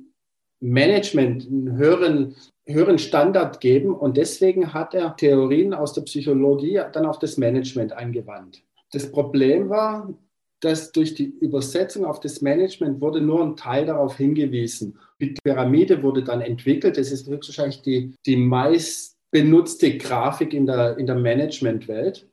Management 0.60 1.48
einen 1.48 1.78
höheren 1.78 2.36
höheren 2.68 2.98
Standard 2.98 3.62
geben 3.62 3.94
und 3.94 4.18
deswegen 4.18 4.74
hat 4.74 4.94
er 4.94 5.16
Theorien 5.16 5.74
aus 5.74 5.94
der 5.94 6.02
Psychologie 6.02 6.82
dann 6.94 7.06
auf 7.06 7.20
das 7.20 7.38
Management 7.38 7.94
angewandt. 7.94 8.64
Das 8.92 9.12
Problem 9.12 9.70
war, 9.70 10.14
dass 10.62 10.92
durch 10.92 11.14
die 11.14 11.26
Übersetzung 11.42 12.06
auf 12.06 12.20
das 12.20 12.42
Management 12.42 13.02
wurde 13.02 13.22
nur 13.22 13.44
ein 13.44 13.56
Teil 13.56 13.86
darauf 13.86 14.18
hingewiesen. 14.18 14.98
Die 15.22 15.36
Pyramide 15.44 16.02
wurde 16.02 16.24
dann 16.24 16.42
entwickelt. 16.42 16.98
Das 16.98 17.12
ist 17.12 17.28
höchstwahrscheinlich 17.28 17.82
die, 17.82 18.16
die 18.26 18.38
meist 18.38 19.18
benutzte 19.32 19.98
Grafik 19.98 20.54
in 20.54 20.66
der, 20.66 20.98
in 20.98 21.06
der 21.06 21.16
Managementwelt. 21.16 22.28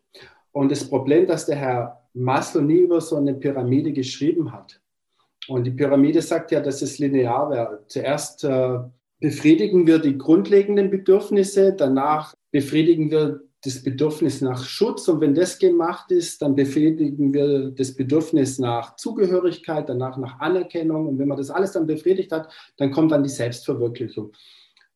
Und 0.53 0.71
das 0.71 0.89
Problem, 0.89 1.27
dass 1.27 1.47
der 1.47 1.57
Herr 1.57 2.09
Maslow 2.15 2.63
nie 2.63 2.79
über 2.79 3.01
so 3.01 3.17
eine 3.17 3.35
Pyramide 3.35 3.93
geschrieben 3.93 4.53
hat. 4.53 4.81
Und 5.49 5.65
die 5.65 5.71
Pyramide 5.73 6.23
sagt 6.23 6.53
ja, 6.53 6.61
dass 6.61 6.83
es 6.83 6.99
linear 6.99 7.51
wäre. 7.51 7.85
Zuerst 7.89 8.45
äh, 8.45 8.79
befriedigen 9.19 9.87
wir 9.87 9.99
die 9.99 10.19
grundlegenden 10.19 10.91
Bedürfnisse, 10.91 11.75
danach 11.75 12.35
befriedigen 12.51 13.11
wir 13.11 13.41
das 13.65 13.83
Bedürfnis 13.83 14.41
nach 14.41 14.65
Schutz 14.65 15.07
und 15.07 15.21
wenn 15.21 15.35
das 15.35 15.59
gemacht 15.59 16.11
ist, 16.11 16.43
dann 16.43 16.57
befriedigen 16.57 17.33
wir 17.33 17.71
das 17.71 17.95
Bedürfnis 17.95 18.59
nach 18.59 18.97
Zugehörigkeit, 18.97 19.89
danach 19.89 20.17
nach 20.17 20.41
Anerkennung 20.41 21.07
und 21.07 21.19
wenn 21.19 21.29
man 21.29 21.39
das 21.39 21.51
alles 21.51 21.73
dann 21.73 21.87
befriedigt 21.87 22.33
hat, 22.33 22.53
dann 22.77 22.91
kommt 22.91 23.13
dann 23.13 23.23
die 23.23 23.29
Selbstverwirklichung. 23.29 24.33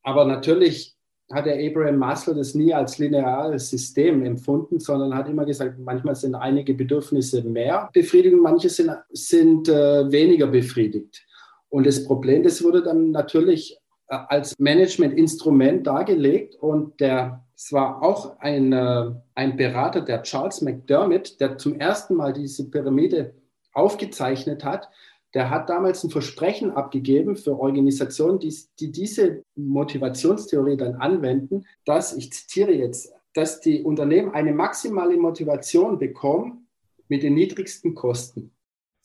Aber 0.02 0.24
natürlich 0.24 0.95
hat 1.33 1.47
der 1.47 1.59
Abraham 1.59 1.97
Maslow 1.97 2.35
das 2.35 2.54
nie 2.54 2.73
als 2.73 2.99
lineares 2.99 3.71
System 3.71 4.25
empfunden, 4.25 4.78
sondern 4.78 5.14
hat 5.14 5.28
immer 5.28 5.45
gesagt, 5.45 5.78
manchmal 5.78 6.14
sind 6.14 6.35
einige 6.35 6.75
Bedürfnisse 6.75 7.42
mehr 7.42 7.90
befriedigt 7.92 8.37
manche 8.42 8.68
sind, 8.68 8.90
sind 9.11 9.68
äh, 9.68 10.11
weniger 10.11 10.47
befriedigt. 10.47 11.26
Und 11.68 11.87
das 11.87 12.04
Problem, 12.04 12.45
das 12.45 12.62
wurde 12.62 12.83
dann 12.83 13.11
natürlich 13.11 13.76
äh, 14.09 14.16
als 14.28 14.54
Managementinstrument 14.59 15.87
dargelegt 15.87 16.54
und 16.56 17.00
der 17.00 17.42
es 17.56 17.73
war 17.73 18.02
auch 18.02 18.38
ein, 18.40 18.73
äh, 18.75 19.12
ein 19.35 19.56
Berater, 19.56 20.02
der 20.02 20.23
Charles 20.23 20.61
McDermott, 20.61 21.40
der 21.40 21.56
zum 21.56 21.80
ersten 21.80 22.14
Mal 22.14 22.35
diese 22.35 22.71
Pyramide 22.71 23.33
aufgezeichnet 23.73 24.62
hat. 24.62 24.90
Der 25.35 25.50
hat 25.50 25.68
damals 25.68 26.02
ein 26.02 26.11
Versprechen 26.11 26.71
abgegeben 26.71 27.37
für 27.37 27.59
Organisationen, 27.59 28.38
die, 28.38 28.54
die 28.80 28.90
diese 28.90 29.42
Motivationstheorie 29.54 30.76
dann 30.76 30.95
anwenden, 30.95 31.66
dass, 31.85 32.16
ich 32.16 32.33
zitiere 32.33 32.73
jetzt, 32.73 33.12
dass 33.35 33.61
die 33.61 33.83
Unternehmen 33.83 34.33
eine 34.33 34.54
maximale 34.54 35.16
Motivation 35.16 35.99
bekommen 35.99 36.68
mit 37.09 37.23
den 37.23 37.35
niedrigsten 37.35 37.95
Kosten 37.95 38.56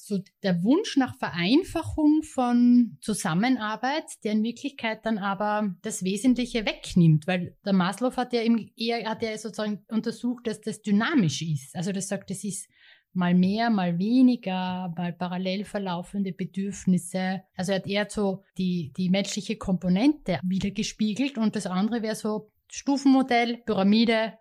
so 0.03 0.19
der 0.43 0.63
Wunsch 0.63 0.97
nach 0.97 1.15
Vereinfachung 1.17 2.23
von 2.23 2.97
Zusammenarbeit, 3.01 4.05
der 4.23 4.33
in 4.33 4.43
Wirklichkeit 4.43 5.05
dann 5.05 5.17
aber 5.17 5.75
das 5.83 6.03
Wesentliche 6.03 6.65
wegnimmt, 6.65 7.27
weil 7.27 7.55
der 7.65 7.73
Maslow 7.73 8.15
hat 8.15 8.33
ja 8.33 8.41
eher 8.75 9.09
hat 9.09 9.21
ja 9.21 9.37
sozusagen 9.37 9.85
untersucht, 9.89 10.47
dass 10.47 10.61
das 10.61 10.81
dynamisch 10.81 11.41
ist. 11.41 11.75
Also 11.75 11.91
das 11.91 12.07
sagt, 12.07 12.31
es 12.31 12.43
ist 12.43 12.67
mal 13.13 13.33
mehr, 13.33 13.69
mal 13.69 13.97
weniger, 13.99 14.93
mal 14.95 15.13
parallel 15.13 15.65
verlaufende 15.65 16.31
Bedürfnisse. 16.31 17.41
Also 17.55 17.71
er 17.71 17.79
hat 17.79 17.87
eher 17.87 18.07
so 18.09 18.43
die, 18.57 18.93
die 18.95 19.09
menschliche 19.09 19.57
Komponente 19.57 20.39
wiedergespiegelt 20.43 21.37
und 21.37 21.55
das 21.55 21.67
andere 21.67 22.01
wäre 22.01 22.15
so 22.15 22.51
Stufenmodell, 22.69 23.57
Pyramide, 23.65 24.33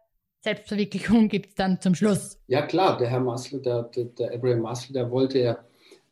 Selbstverwirklichung 0.43 1.29
gibt 1.29 1.51
es 1.51 1.55
dann 1.55 1.81
zum 1.81 1.95
Schluss. 1.95 2.41
Ja 2.47 2.63
klar, 2.63 2.97
der 2.97 3.09
Herr 3.09 3.21
Maslow, 3.21 3.61
der, 3.61 3.83
der, 3.85 4.05
der 4.05 4.35
Abraham 4.35 4.61
Maslow, 4.61 4.95
der 4.95 5.11
wollte 5.11 5.39
ja 5.39 5.59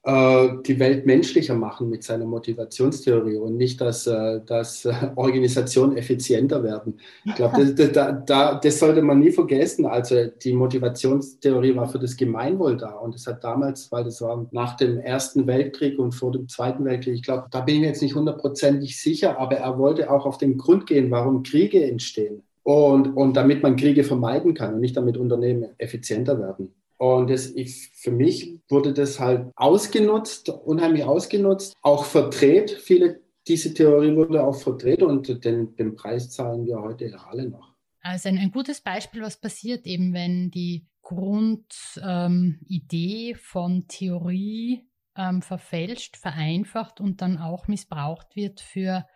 die 0.07 0.79
Welt 0.79 1.07
menschlicher 1.07 1.55
machen 1.55 1.91
mit 1.91 2.05
seiner 2.05 2.25
Motivationstheorie 2.25 3.37
und 3.37 3.57
nicht, 3.57 3.81
dass, 3.81 4.07
äh, 4.07 4.41
dass 4.47 4.85
äh, 4.85 4.95
Organisationen 5.17 5.97
effizienter 5.97 6.63
werden. 6.63 7.01
Ich 7.25 7.35
glaube, 7.35 7.75
das, 7.75 7.93
das, 8.25 8.61
das, 8.63 8.79
sollte 8.79 9.03
man 9.03 9.19
nie 9.19 9.33
vergessen. 9.33 9.87
Also 9.87 10.27
die 10.27 10.53
Motivationstheorie 10.53 11.75
war 11.75 11.89
für 11.89 11.99
das 11.99 12.17
Gemeinwohl 12.17 12.77
da 12.77 12.93
und 12.93 13.17
es 13.17 13.27
hat 13.27 13.43
damals, 13.43 13.91
weil 13.91 14.05
das 14.05 14.23
war 14.23 14.47
nach 14.53 14.77
dem 14.77 14.99
Ersten 14.99 15.47
Weltkrieg 15.47 15.99
und 15.99 16.13
vor 16.13 16.33
dem 16.33 16.49
Zweiten 16.49 16.85
Weltkrieg, 16.85 17.15
ich 17.15 17.23
glaube, 17.23 17.49
da 17.51 17.61
bin 17.61 17.75
ich 17.75 17.81
mir 17.83 17.89
jetzt 17.89 18.03
nicht 18.03 18.15
hundertprozentig 18.15 19.01
sicher, 19.01 19.39
aber 19.39 19.57
er 19.57 19.79
wollte 19.79 20.11
auch 20.11 20.27
auf 20.27 20.39
den 20.39 20.57
Grund 20.57 20.87
gehen, 20.87 21.11
warum 21.11 21.43
Kriege 21.43 21.85
entstehen. 21.85 22.43
Und, 22.63 23.17
und 23.17 23.37
damit 23.37 23.63
man 23.63 23.77
Kriege 23.77 24.05
vermeiden 24.05 24.55
kann 24.55 24.75
und 24.75 24.81
nicht 24.81 24.97
damit 24.97 25.17
Unternehmen 25.17 25.71
effizienter 25.79 26.39
werden. 26.39 26.75
Und 26.99 27.31
das, 27.31 27.47
ich, 27.47 27.91
für 27.95 28.11
mich 28.11 28.61
wurde 28.69 28.93
das 28.93 29.21
halt 29.21 29.51
ausgenutzt, 29.55 30.49
unheimlich 30.49 31.05
ausgenutzt, 31.05 31.75
auch 31.81 32.05
verdreht. 32.05 32.73
Viele, 32.73 33.21
diese 33.47 33.73
Theorie 33.73 34.17
wurde 34.17 34.45
auch 34.45 34.57
verdreht 34.57 35.03
und 35.03 35.45
den, 35.45 35.77
den 35.77 35.95
Preis 35.95 36.31
zahlen 36.31 36.67
wir 36.67 36.81
heute 36.81 37.17
alle 37.27 37.49
noch. 37.49 37.75
Also 38.01 38.29
ein, 38.29 38.39
ein 38.39 38.51
gutes 38.51 38.81
Beispiel, 38.81 39.23
was 39.23 39.41
passiert 39.41 39.87
eben, 39.87 40.13
wenn 40.13 40.51
die 40.51 40.87
Grundidee 41.03 43.31
ähm, 43.31 43.37
von 43.37 43.87
Theorie 43.87 44.89
ähm, 45.17 45.41
verfälscht, 45.41 46.17
vereinfacht 46.17 47.01
und 47.01 47.23
dann 47.23 47.39
auch 47.39 47.69
missbraucht 47.69 48.35
wird 48.35 48.61
für 48.61 49.07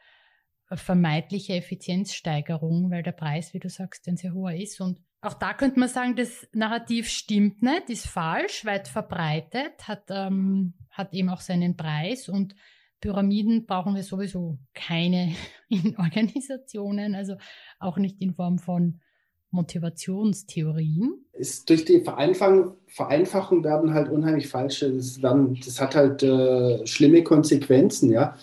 vermeidliche 0.70 1.54
Effizienzsteigerung, 1.54 2.90
weil 2.90 3.02
der 3.02 3.12
Preis, 3.12 3.54
wie 3.54 3.60
du 3.60 3.68
sagst, 3.68 4.08
ein 4.08 4.16
sehr 4.16 4.32
hoher 4.32 4.54
ist. 4.54 4.80
Und 4.80 5.00
auch 5.22 5.34
da 5.34 5.54
könnte 5.54 5.78
man 5.78 5.88
sagen, 5.88 6.16
das 6.16 6.48
Narrativ 6.52 7.08
stimmt 7.08 7.62
nicht, 7.62 7.88
ist 7.88 8.08
falsch, 8.08 8.64
weit 8.64 8.88
verbreitet, 8.88 9.86
hat, 9.86 10.04
ähm, 10.10 10.74
hat 10.90 11.14
eben 11.14 11.28
auch 11.28 11.40
seinen 11.40 11.76
Preis 11.76 12.28
und 12.28 12.54
Pyramiden 13.00 13.66
brauchen 13.66 13.94
wir 13.94 14.02
sowieso 14.02 14.58
keine 14.74 15.34
in 15.68 15.96
Organisationen, 15.96 17.14
also 17.14 17.36
auch 17.78 17.98
nicht 17.98 18.20
in 18.20 18.34
Form 18.34 18.58
von 18.58 19.00
Motivationstheorien. 19.52 21.24
Ist 21.32 21.70
durch 21.70 21.84
die 21.84 22.00
Vereinfachung, 22.00 22.74
Vereinfachung 22.88 23.62
werden 23.62 23.94
halt 23.94 24.08
unheimlich 24.08 24.48
falsche, 24.48 24.92
das, 24.92 25.22
werden, 25.22 25.60
das 25.64 25.80
hat 25.80 25.94
halt 25.94 26.22
äh, 26.22 26.84
schlimme 26.86 27.22
Konsequenzen, 27.22 28.10
ja. 28.10 28.36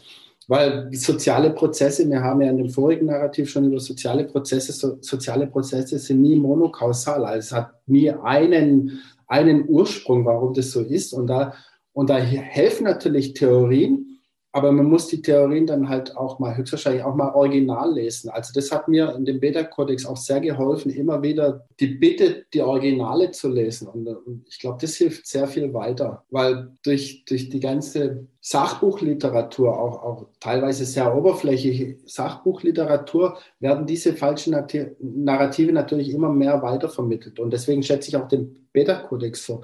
Weil 0.49 0.89
soziale 0.93 1.51
Prozesse, 1.51 2.09
wir 2.09 2.21
haben 2.21 2.41
ja 2.41 2.49
in 2.49 2.57
dem 2.57 2.69
vorigen 2.71 3.05
Narrativ 3.05 3.51
schon 3.51 3.65
über 3.65 3.79
soziale 3.79 4.23
Prozesse, 4.23 4.71
so, 4.71 4.97
soziale 4.99 5.45
Prozesse 5.45 5.99
sind 5.99 6.21
nie 6.21 6.35
monokausal. 6.35 7.23
Also 7.23 7.37
es 7.37 7.51
hat 7.51 7.73
nie 7.85 8.09
einen, 8.09 8.99
einen 9.27 9.69
Ursprung, 9.69 10.25
warum 10.25 10.55
das 10.55 10.71
so 10.71 10.81
ist. 10.81 11.13
Und 11.13 11.27
da, 11.27 11.53
und 11.93 12.09
da 12.09 12.17
helfen 12.17 12.85
natürlich 12.85 13.35
Theorien, 13.35 14.08
aber 14.51 14.71
man 14.71 14.87
muss 14.87 15.07
die 15.07 15.21
Theorien 15.21 15.67
dann 15.67 15.89
halt 15.89 16.17
auch 16.17 16.39
mal 16.39 16.57
höchstwahrscheinlich 16.57 17.03
auch 17.03 17.15
mal 17.15 17.33
original 17.33 17.93
lesen. 17.93 18.29
Also 18.29 18.51
das 18.53 18.71
hat 18.71 18.87
mir 18.87 19.13
in 19.15 19.25
dem 19.25 19.39
Beta-Kodex 19.39 20.05
auch 20.05 20.17
sehr 20.17 20.39
geholfen, 20.39 20.89
immer 20.91 21.21
wieder 21.21 21.67
die 21.79 21.87
Bitte, 21.87 22.45
die 22.53 22.61
Originale 22.61 23.29
zu 23.31 23.49
lesen. 23.49 23.87
Und, 23.87 24.07
und 24.07 24.45
ich 24.49 24.59
glaube, 24.59 24.79
das 24.81 24.95
hilft 24.95 25.27
sehr 25.27 25.47
viel 25.47 25.71
weiter, 25.73 26.23
weil 26.31 26.71
durch, 26.83 27.25
durch 27.25 27.49
die 27.49 27.59
ganze 27.59 28.27
Sachbuchliteratur, 28.41 29.79
auch, 29.79 30.01
auch 30.01 30.25
teilweise 30.39 30.85
sehr 30.85 31.15
oberflächliche 31.15 31.97
Sachbuchliteratur, 32.05 33.37
werden 33.59 33.85
diese 33.85 34.13
falschen 34.13 34.55
Narrative 34.99 35.73
natürlich 35.73 36.09
immer 36.11 36.29
mehr 36.29 36.61
weitervermittelt. 36.63 37.39
Und 37.39 37.53
deswegen 37.53 37.83
schätze 37.83 38.09
ich 38.09 38.17
auch 38.17 38.27
den 38.27 38.67
Beta-Kodex 38.73 39.45
so 39.45 39.61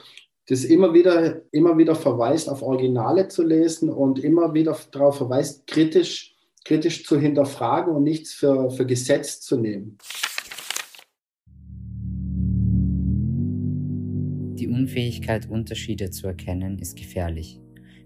das 0.47 0.63
immer 0.63 0.93
wieder, 0.93 1.41
immer 1.51 1.77
wieder 1.77 1.95
verweist, 1.95 2.49
auf 2.49 2.61
Originale 2.61 3.27
zu 3.27 3.43
lesen 3.43 3.89
und 3.89 4.19
immer 4.19 4.53
wieder 4.53 4.77
darauf 4.91 5.17
verweist, 5.17 5.65
kritisch, 5.65 6.35
kritisch 6.63 7.03
zu 7.03 7.19
hinterfragen 7.19 7.95
und 7.95 8.03
nichts 8.03 8.33
für, 8.33 8.69
für 8.69 8.85
Gesetz 8.85 9.41
zu 9.41 9.57
nehmen. 9.57 9.97
Die 14.57 14.67
Unfähigkeit, 14.67 15.49
Unterschiede 15.49 16.11
zu 16.11 16.27
erkennen, 16.27 16.79
ist 16.79 16.95
gefährlich. 16.95 17.59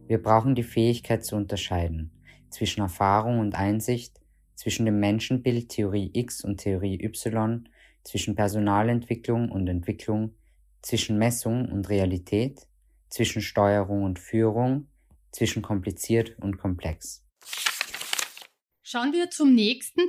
Wir 0.07 0.21
brauchen 0.21 0.55
die 0.55 0.63
Fähigkeit 0.63 1.23
zu 1.23 1.35
unterscheiden 1.35 2.11
zwischen 2.49 2.81
Erfahrung 2.81 3.39
und 3.39 3.53
Einsicht, 3.55 4.19
zwischen 4.55 4.85
dem 4.85 4.99
Menschenbild 4.99 5.69
Theorie 5.69 6.09
X 6.13 6.43
und 6.43 6.57
Theorie 6.57 6.99
Y, 7.03 7.69
zwischen 8.03 8.35
Personalentwicklung 8.35 9.51
und 9.51 9.67
Entwicklung, 9.67 10.33
zwischen 10.81 11.17
Messung 11.17 11.71
und 11.71 11.89
Realität, 11.89 12.67
zwischen 13.09 13.41
Steuerung 13.41 14.03
und 14.03 14.19
Führung, 14.19 14.87
zwischen 15.31 15.61
kompliziert 15.61 16.37
und 16.39 16.57
komplex. 16.57 17.25
Schauen 18.83 19.13
wir 19.13 19.29
zum 19.29 19.53
nächsten. 19.53 20.01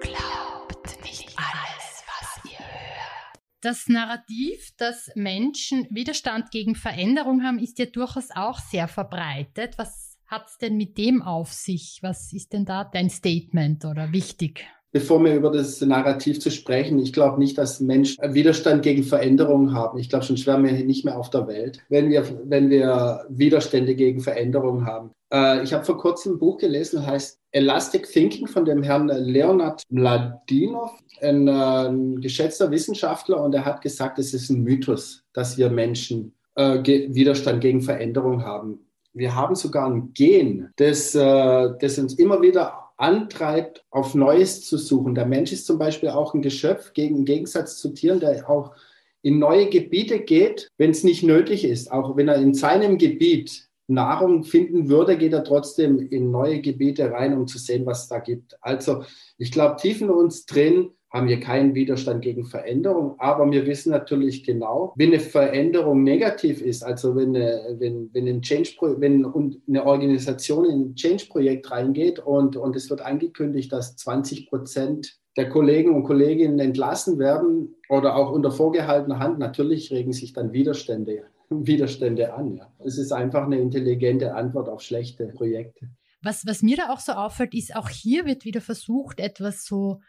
Glaubt 0.00 1.04
nicht 1.04 1.32
alles, 1.36 2.02
was 2.06 2.44
ihr 2.44 2.58
hört. 2.58 3.38
Das 3.60 3.86
Narrativ, 3.86 4.72
dass 4.76 5.10
Menschen 5.14 5.86
Widerstand 5.90 6.50
gegen 6.50 6.74
Veränderung 6.74 7.44
haben, 7.44 7.58
ist 7.58 7.78
ja 7.78 7.86
durchaus 7.86 8.30
auch 8.34 8.58
sehr 8.58 8.88
verbreitet. 8.88 9.78
Was 9.78 10.18
hat 10.26 10.48
es 10.48 10.58
denn 10.58 10.76
mit 10.76 10.98
dem 10.98 11.22
auf 11.22 11.52
sich? 11.52 12.00
Was 12.02 12.32
ist 12.32 12.52
denn 12.52 12.64
da 12.64 12.82
dein 12.82 13.10
Statement 13.10 13.84
oder 13.84 14.12
wichtig? 14.12 14.66
Bevor 14.96 15.22
wir 15.22 15.34
über 15.34 15.50
das 15.50 15.82
Narrativ 15.82 16.40
zu 16.40 16.50
sprechen, 16.50 16.98
ich 16.98 17.12
glaube 17.12 17.38
nicht, 17.38 17.58
dass 17.58 17.80
Menschen 17.80 18.16
Widerstand 18.32 18.82
gegen 18.82 19.02
Veränderungen 19.02 19.74
haben. 19.74 19.98
Ich 19.98 20.08
glaube, 20.08 20.24
schon 20.24 20.38
wären 20.46 20.64
wir 20.64 20.72
nicht 20.72 21.04
mehr 21.04 21.18
auf 21.18 21.28
der 21.28 21.46
Welt, 21.46 21.80
wenn 21.90 22.08
wir, 22.08 22.24
wenn 22.44 22.70
wir 22.70 23.26
Widerstände 23.28 23.94
gegen 23.94 24.20
Veränderungen 24.20 24.86
haben. 24.86 25.10
Äh, 25.30 25.62
ich 25.62 25.74
habe 25.74 25.84
vor 25.84 25.98
kurzem 25.98 26.32
ein 26.32 26.38
Buch 26.38 26.56
gelesen, 26.56 27.06
heißt 27.06 27.38
Elastic 27.52 28.10
Thinking 28.10 28.46
von 28.46 28.64
dem 28.64 28.82
Herrn 28.82 29.08
Leonard 29.08 29.82
Mladinov, 29.90 30.92
ein, 31.20 31.46
äh, 31.46 32.20
geschätzter 32.22 32.70
Wissenschaftler, 32.70 33.44
und 33.44 33.54
er 33.54 33.66
hat 33.66 33.82
gesagt, 33.82 34.18
es 34.18 34.32
ist 34.32 34.48
ein 34.48 34.62
Mythos, 34.62 35.24
dass 35.34 35.58
wir 35.58 35.68
Menschen 35.68 36.32
äh, 36.54 36.78
Widerstand 36.78 37.60
gegen 37.60 37.82
Veränderungen 37.82 38.46
haben. 38.46 38.78
Wir 39.12 39.34
haben 39.34 39.56
sogar 39.56 39.90
ein 39.90 40.14
Gen, 40.14 40.70
das, 40.76 41.14
äh, 41.14 41.68
das 41.78 41.98
uns 41.98 42.14
immer 42.14 42.40
wieder 42.40 42.85
antreibt, 42.96 43.84
auf 43.90 44.14
Neues 44.14 44.64
zu 44.64 44.78
suchen. 44.78 45.14
Der 45.14 45.26
Mensch 45.26 45.52
ist 45.52 45.66
zum 45.66 45.78
Beispiel 45.78 46.08
auch 46.08 46.34
ein 46.34 46.42
Geschöpf, 46.42 46.92
gegen, 46.92 47.16
im 47.16 47.24
Gegensatz 47.24 47.78
zu 47.78 47.90
Tieren, 47.90 48.20
der 48.20 48.48
auch 48.48 48.74
in 49.22 49.38
neue 49.38 49.68
Gebiete 49.68 50.20
geht, 50.20 50.70
wenn 50.78 50.90
es 50.90 51.04
nicht 51.04 51.22
nötig 51.22 51.64
ist. 51.64 51.90
Auch 51.90 52.16
wenn 52.16 52.28
er 52.28 52.36
in 52.36 52.54
seinem 52.54 52.96
Gebiet 52.96 53.68
Nahrung 53.88 54.44
finden 54.44 54.88
würde, 54.88 55.16
geht 55.16 55.32
er 55.32 55.44
trotzdem 55.44 56.00
in 56.10 56.30
neue 56.30 56.60
Gebiete 56.60 57.10
rein, 57.10 57.34
um 57.34 57.46
zu 57.46 57.58
sehen, 57.58 57.86
was 57.86 58.04
es 58.04 58.08
da 58.08 58.18
gibt. 58.18 58.56
Also 58.60 59.04
ich 59.38 59.52
glaube, 59.52 59.76
tief 59.76 60.00
in 60.00 60.10
uns 60.10 60.46
drin 60.46 60.90
haben 61.16 61.28
wir 61.28 61.40
keinen 61.40 61.74
Widerstand 61.74 62.22
gegen 62.22 62.44
Veränderung, 62.44 63.14
aber 63.18 63.50
wir 63.50 63.66
wissen 63.66 63.90
natürlich 63.90 64.44
genau, 64.44 64.92
wenn 64.96 65.08
eine 65.08 65.20
Veränderung 65.20 66.02
negativ 66.02 66.60
ist, 66.60 66.84
also 66.84 67.16
wenn, 67.16 67.34
eine, 67.34 67.76
wenn, 67.78 68.10
wenn, 68.12 68.28
ein 68.28 68.42
Change, 68.42 68.76
wenn 68.98 69.24
eine 69.68 69.86
Organisation 69.86 70.64
in 70.66 70.80
ein 70.80 70.94
Change-Projekt 70.94 71.70
reingeht 71.70 72.18
und, 72.18 72.56
und 72.56 72.76
es 72.76 72.90
wird 72.90 73.00
angekündigt, 73.00 73.72
dass 73.72 73.96
20 73.96 74.48
Prozent 74.48 75.18
der 75.36 75.48
Kollegen 75.48 75.94
und 75.94 76.04
Kolleginnen 76.04 76.58
entlassen 76.58 77.18
werden 77.18 77.74
oder 77.88 78.16
auch 78.16 78.30
unter 78.30 78.50
vorgehaltener 78.50 79.18
Hand, 79.18 79.38
natürlich 79.38 79.90
regen 79.90 80.12
sich 80.12 80.32
dann 80.32 80.52
Widerstände, 80.52 81.24
Widerstände 81.50 82.34
an. 82.34 82.56
Ja. 82.56 82.72
Es 82.84 82.98
ist 82.98 83.12
einfach 83.12 83.44
eine 83.44 83.58
intelligente 83.58 84.34
Antwort 84.34 84.68
auf 84.68 84.80
schlechte 84.80 85.28
Projekte. 85.28 85.88
Was, 86.22 86.46
was 86.46 86.62
mir 86.62 86.76
da 86.76 86.92
auch 86.92 87.00
so 87.00 87.12
auffällt, 87.12 87.54
ist, 87.54 87.76
auch 87.76 87.88
hier 87.88 88.24
wird 88.24 88.44
wieder 88.44 88.60
versucht, 88.60 89.20
etwas 89.20 89.64
so 89.64 90.00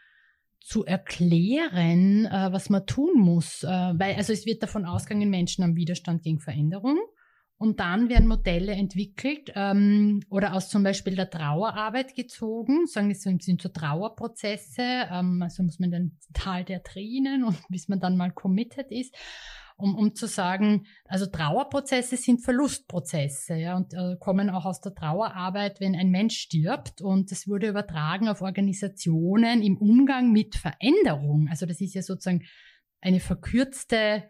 zu 0.60 0.84
erklären, 0.84 2.26
äh, 2.26 2.52
was 2.52 2.70
man 2.70 2.86
tun 2.86 3.20
muss. 3.20 3.62
Äh, 3.62 3.68
weil, 3.68 4.16
also 4.16 4.32
es 4.32 4.46
wird 4.46 4.62
davon 4.62 4.84
ausgegangen, 4.84 5.30
Menschen 5.30 5.64
haben 5.64 5.76
Widerstand 5.76 6.22
gegen 6.22 6.40
Veränderung. 6.40 6.98
Und 7.60 7.80
dann 7.80 8.08
werden 8.08 8.28
Modelle 8.28 8.72
entwickelt 8.72 9.50
ähm, 9.56 10.20
oder 10.30 10.54
aus 10.54 10.68
zum 10.68 10.84
Beispiel 10.84 11.16
der 11.16 11.28
Trauerarbeit 11.28 12.14
gezogen, 12.14 12.86
sagen 12.86 13.10
es 13.10 13.22
sind 13.22 13.60
so 13.60 13.68
Trauerprozesse, 13.68 15.08
ähm, 15.10 15.42
also 15.42 15.64
muss 15.64 15.80
man 15.80 15.90
dann 15.90 16.18
Tal 16.34 16.64
der 16.64 16.84
Tränen 16.84 17.42
und 17.42 17.56
bis 17.68 17.88
man 17.88 17.98
dann 17.98 18.16
mal 18.16 18.30
committed 18.30 18.92
ist 18.92 19.12
um, 19.78 19.94
um 19.94 20.14
zu 20.14 20.26
sagen, 20.26 20.86
also 21.06 21.26
Trauerprozesse 21.26 22.16
sind 22.16 22.42
Verlustprozesse, 22.42 23.54
ja, 23.54 23.76
und 23.76 23.94
äh, 23.94 24.16
kommen 24.18 24.50
auch 24.50 24.64
aus 24.64 24.80
der 24.80 24.94
Trauerarbeit, 24.94 25.80
wenn 25.80 25.94
ein 25.94 26.10
Mensch 26.10 26.36
stirbt 26.36 27.00
und 27.00 27.30
es 27.32 27.48
wurde 27.48 27.68
übertragen 27.68 28.28
auf 28.28 28.42
Organisationen 28.42 29.62
im 29.62 29.78
Umgang 29.78 30.32
mit 30.32 30.56
Veränderung. 30.56 31.46
Also 31.48 31.64
das 31.64 31.80
ist 31.80 31.94
ja 31.94 32.02
sozusagen 32.02 32.44
eine 33.00 33.20
verkürzte 33.20 34.24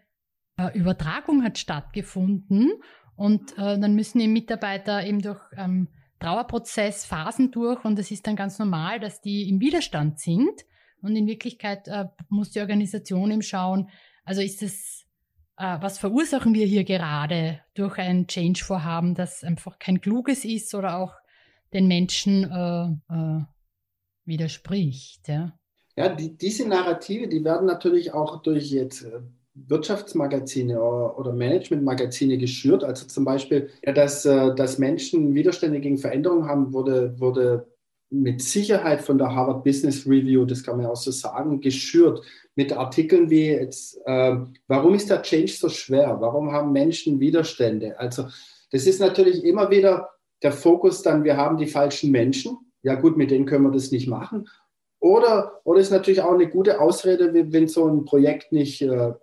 äh, 0.57 0.77
Übertragung 0.77 1.43
hat 1.43 1.57
stattgefunden 1.57 2.71
und 3.15 3.53
äh, 3.57 3.79
dann 3.79 3.95
müssen 3.95 4.19
die 4.19 4.27
Mitarbeiter 4.27 5.03
eben 5.03 5.21
durch 5.21 5.41
ähm, 5.57 5.87
Trauerprozess 6.19 7.05
Phasen 7.05 7.49
durch 7.51 7.83
und 7.85 7.97
es 7.97 8.11
ist 8.11 8.27
dann 8.27 8.35
ganz 8.35 8.59
normal, 8.59 8.99
dass 8.99 9.19
die 9.19 9.49
im 9.49 9.59
Widerstand 9.59 10.19
sind. 10.19 10.65
Und 11.01 11.15
in 11.15 11.27
Wirklichkeit 11.27 11.87
äh, 11.87 12.05
muss 12.27 12.51
die 12.51 12.59
Organisation 12.59 13.31
eben 13.31 13.41
schauen, 13.41 13.89
also 14.25 14.41
ist 14.41 14.61
es 14.61 15.08
was 15.59 15.97
verursachen 15.97 16.53
wir 16.53 16.65
hier 16.65 16.83
gerade 16.85 17.59
durch 17.73 17.97
ein 17.97 18.27
Change-Vorhaben, 18.27 19.13
das 19.13 19.43
einfach 19.43 19.77
kein 19.77 19.99
kluges 19.99 20.45
ist 20.45 20.73
oder 20.73 20.97
auch 20.97 21.13
den 21.73 21.87
Menschen 21.87 22.49
äh, 22.49 23.13
äh, 23.13 23.41
widerspricht. 24.25 25.27
Ja, 25.27 25.53
ja 25.95 26.09
die, 26.09 26.37
diese 26.37 26.67
Narrative, 26.67 27.27
die 27.27 27.43
werden 27.43 27.67
natürlich 27.67 28.13
auch 28.13 28.41
durch 28.41 28.71
jetzt 28.71 29.03
äh, 29.03 29.19
Wirtschaftsmagazine 29.53 30.81
oder 30.81 31.33
Managementmagazine 31.33 32.37
geschürt. 32.37 32.83
Also 32.83 33.07
zum 33.07 33.25
Beispiel, 33.25 33.69
ja, 33.85 33.91
dass, 33.91 34.25
äh, 34.25 34.55
dass 34.55 34.79
Menschen 34.79 35.33
Widerstände 35.33 35.79
gegen 35.79 35.97
Veränderungen 35.97 36.45
haben, 36.45 36.73
wurde, 36.73 37.19
wurde 37.19 37.67
mit 38.11 38.41
Sicherheit 38.41 39.01
von 39.01 39.17
der 39.17 39.33
Harvard 39.33 39.63
Business 39.63 40.05
Review, 40.05 40.45
das 40.45 40.63
kann 40.63 40.77
man 40.77 40.87
auch 40.87 40.95
so 40.95 41.11
sagen, 41.11 41.61
geschürt 41.61 42.21
mit 42.55 42.73
Artikeln 42.73 43.29
wie 43.29 43.47
jetzt, 43.47 43.99
äh, 44.05 44.35
warum 44.67 44.95
ist 44.95 45.09
der 45.09 45.21
Change 45.21 45.51
so 45.51 45.69
schwer? 45.69 46.17
Warum 46.19 46.51
haben 46.51 46.71
Menschen 46.71 47.19
Widerstände? 47.19 47.99
Also 47.99 48.27
das 48.71 48.85
ist 48.85 48.99
natürlich 48.99 49.43
immer 49.43 49.69
wieder 49.69 50.09
der 50.41 50.51
Fokus 50.51 51.01
dann, 51.01 51.23
wir 51.23 51.37
haben 51.37 51.57
die 51.57 51.67
falschen 51.67 52.11
Menschen. 52.11 52.57
Ja 52.81 52.95
gut, 52.95 53.17
mit 53.17 53.31
denen 53.31 53.45
können 53.45 53.65
wir 53.65 53.71
das 53.71 53.91
nicht 53.91 54.07
machen. 54.07 54.47
Oder, 54.99 55.61
oder 55.63 55.79
ist 55.79 55.91
natürlich 55.91 56.21
auch 56.21 56.33
eine 56.33 56.49
gute 56.49 56.79
Ausrede, 56.81 57.31
wenn 57.33 57.67
so 57.67 57.87
ein 57.87 58.05
Projekt 58.05 58.51
nicht, 58.51 58.81
äh, 58.81 59.13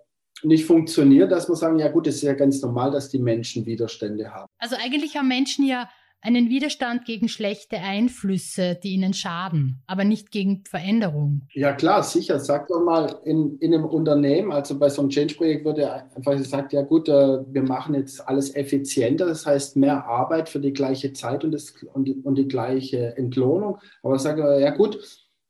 nicht 0.43 0.65
funktioniert, 0.65 1.33
dass 1.33 1.49
wir 1.49 1.57
sagen, 1.57 1.79
ja 1.79 1.89
gut, 1.89 2.07
es 2.07 2.17
ist 2.17 2.23
ja 2.23 2.35
ganz 2.35 2.61
normal, 2.63 2.91
dass 2.91 3.09
die 3.09 3.19
Menschen 3.19 3.67
Widerstände 3.67 4.33
haben. 4.33 4.51
Also 4.59 4.77
eigentlich 4.77 5.17
haben 5.17 5.29
Menschen 5.29 5.67
ja 5.67 5.89
einen 6.27 6.51
Widerstand 6.51 7.05
gegen 7.05 7.29
schlechte 7.29 7.79
Einflüsse, 7.79 8.79
die 8.83 8.91
ihnen 8.91 9.15
schaden, 9.15 9.83
aber 9.87 10.03
nicht 10.03 10.33
gegen 10.33 10.65
Veränderung. 10.69 11.43
Ja 11.55 11.73
klar, 11.73 12.03
sicher. 12.03 12.41
Sag 12.41 12.67
doch 12.67 12.83
mal, 12.83 13.21
in, 13.25 13.59
in 13.59 13.73
einem 13.73 13.85
Unternehmen, 13.85 14.51
also 14.51 14.79
bei 14.79 14.89
so 14.89 15.03
einem 15.03 15.11
Change-Projekt 15.11 15.65
wird 15.65 15.79
ja 15.79 16.09
einfach 16.15 16.33
gesagt, 16.33 16.73
ja 16.73 16.83
gut, 16.83 17.09
äh, 17.09 17.39
wir 17.47 17.63
machen 17.63 17.95
jetzt 17.95 18.27
alles 18.29 18.55
effizienter, 18.55 19.27
das 19.27 19.47
heißt 19.47 19.77
mehr 19.77 20.05
Arbeit 20.05 20.49
für 20.49 20.61
die 20.61 20.73
gleiche 20.73 21.13
Zeit 21.13 21.45
und, 21.45 21.53
das, 21.53 21.73
und, 21.95 22.07
die, 22.07 22.15
und 22.15 22.37
die 22.37 22.49
gleiche 22.49 23.17
Entlohnung. 23.17 23.79
Aber 24.03 24.19
sag 24.19 24.39
ja 24.39 24.71
gut, 24.71 24.99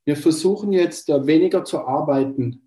wir 0.05 0.17
versuchen 0.17 0.73
jetzt 0.73 1.09
äh, 1.09 1.27
weniger 1.27 1.65
zu 1.65 1.81
arbeiten 1.81 2.66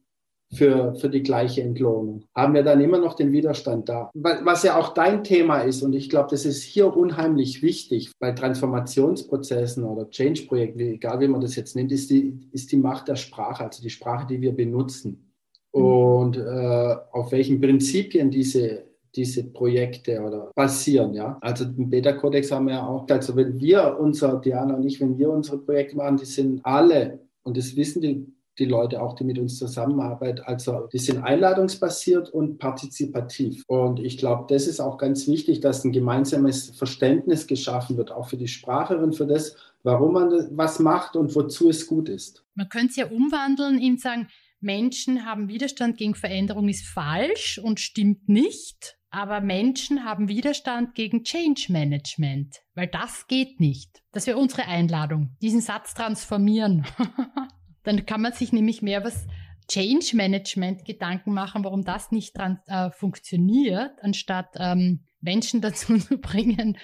für, 0.51 0.95
für 0.95 1.09
die 1.09 1.23
gleiche 1.23 1.61
Entlohnung. 1.61 2.23
Haben 2.35 2.53
wir 2.55 2.63
dann 2.63 2.81
immer 2.81 2.97
noch 2.97 3.13
den 3.13 3.31
Widerstand 3.31 3.87
da. 3.87 4.09
Was 4.13 4.63
ja 4.63 4.77
auch 4.77 4.93
dein 4.93 5.23
Thema 5.23 5.59
ist, 5.59 5.83
und 5.83 5.93
ich 5.93 6.09
glaube, 6.09 6.29
das 6.31 6.45
ist 6.45 6.63
hier 6.63 6.95
unheimlich 6.95 7.61
wichtig 7.61 8.11
bei 8.19 8.31
Transformationsprozessen 8.31 9.83
oder 9.83 10.09
Change-Projekten, 10.09 10.79
egal 10.79 11.19
wie 11.19 11.27
man 11.27 11.41
das 11.41 11.55
jetzt 11.55 11.75
nennt, 11.75 11.91
ist 11.91 12.09
die, 12.09 12.39
ist 12.51 12.71
die 12.71 12.77
Macht 12.77 13.07
der 13.07 13.15
Sprache, 13.15 13.65
also 13.65 13.81
die 13.83 13.89
Sprache, 13.89 14.27
die 14.27 14.41
wir 14.41 14.55
benutzen. 14.55 15.31
Mhm. 15.73 15.81
Und 15.83 16.37
äh, 16.37 16.95
auf 17.11 17.31
welchen 17.31 17.61
Prinzipien 17.61 18.31
diese, 18.31 18.85
diese 19.15 19.43
Projekte 19.43 20.19
oder 20.19 20.51
basieren, 20.55 21.13
ja. 21.13 21.37
Also 21.41 21.65
den 21.65 21.89
Beta-Kodex 21.89 22.51
haben 22.51 22.67
wir 22.67 22.75
ja 22.75 22.87
auch, 22.87 23.07
also 23.07 23.35
wenn 23.35 23.59
wir 23.59 23.97
unser, 23.99 24.37
Diana 24.37 24.75
und 24.75 24.85
ich, 24.85 24.99
wenn 24.99 25.17
wir 25.17 25.29
unsere 25.29 25.59
Projekte 25.59 25.95
machen, 25.95 26.17
die 26.17 26.25
sind 26.25 26.65
alle, 26.65 27.19
und 27.43 27.55
das 27.55 27.75
wissen 27.75 28.01
die 28.01 28.27
die 28.59 28.65
Leute 28.65 29.01
auch, 29.01 29.15
die 29.15 29.23
mit 29.23 29.39
uns 29.39 29.57
zusammenarbeiten. 29.57 30.41
Also 30.43 30.87
die 30.91 30.99
sind 30.99 31.23
einladungsbasiert 31.23 32.29
und 32.29 32.59
partizipativ. 32.59 33.63
Und 33.67 33.99
ich 33.99 34.17
glaube, 34.17 34.53
das 34.53 34.67
ist 34.67 34.79
auch 34.79 34.97
ganz 34.97 35.27
wichtig, 35.27 35.61
dass 35.61 35.83
ein 35.85 35.91
gemeinsames 35.91 36.71
Verständnis 36.71 37.47
geschaffen 37.47 37.97
wird, 37.97 38.11
auch 38.11 38.27
für 38.27 38.37
die 38.37 38.47
Sprache 38.47 38.97
und 38.97 39.15
für 39.15 39.25
das, 39.25 39.55
warum 39.83 40.13
man 40.13 40.49
was 40.51 40.79
macht 40.79 41.15
und 41.15 41.33
wozu 41.35 41.69
es 41.69 41.87
gut 41.87 42.09
ist. 42.09 42.45
Man 42.55 42.69
könnte 42.69 42.89
es 42.89 42.95
ja 42.97 43.07
umwandeln, 43.07 43.79
ihm 43.79 43.97
sagen, 43.97 44.27
Menschen 44.59 45.25
haben 45.25 45.47
Widerstand 45.47 45.97
gegen 45.97 46.15
Veränderung 46.15 46.67
ist 46.67 46.85
falsch 46.85 47.59
und 47.63 47.79
stimmt 47.79 48.27
nicht. 48.27 48.97
Aber 49.11 49.41
Menschen 49.41 50.03
haben 50.03 50.27
Widerstand 50.27 50.93
gegen 50.93 51.23
Change 51.23 51.71
Management, 51.71 52.57
weil 52.75 52.87
das 52.87 53.25
geht 53.27 53.59
nicht. 53.59 54.03
Das 54.11 54.27
wäre 54.27 54.37
unsere 54.37 54.67
Einladung. 54.67 55.35
Diesen 55.41 55.61
Satz 55.61 55.93
transformieren. 55.93 56.85
Dann 57.83 58.05
kann 58.05 58.21
man 58.21 58.33
sich 58.33 58.51
nämlich 58.53 58.81
mehr 58.81 59.03
was 59.03 59.25
Change 59.69 60.15
Management 60.15 60.83
Gedanken 60.83 61.33
machen, 61.33 61.63
warum 61.63 61.83
das 61.83 62.11
nicht 62.11 62.37
dran, 62.37 62.59
äh, 62.65 62.89
funktioniert, 62.89 63.91
anstatt 64.01 64.49
ähm, 64.55 65.01
Menschen 65.21 65.61
dazu 65.61 65.97
zu 65.97 66.17
bringen, 66.17 66.77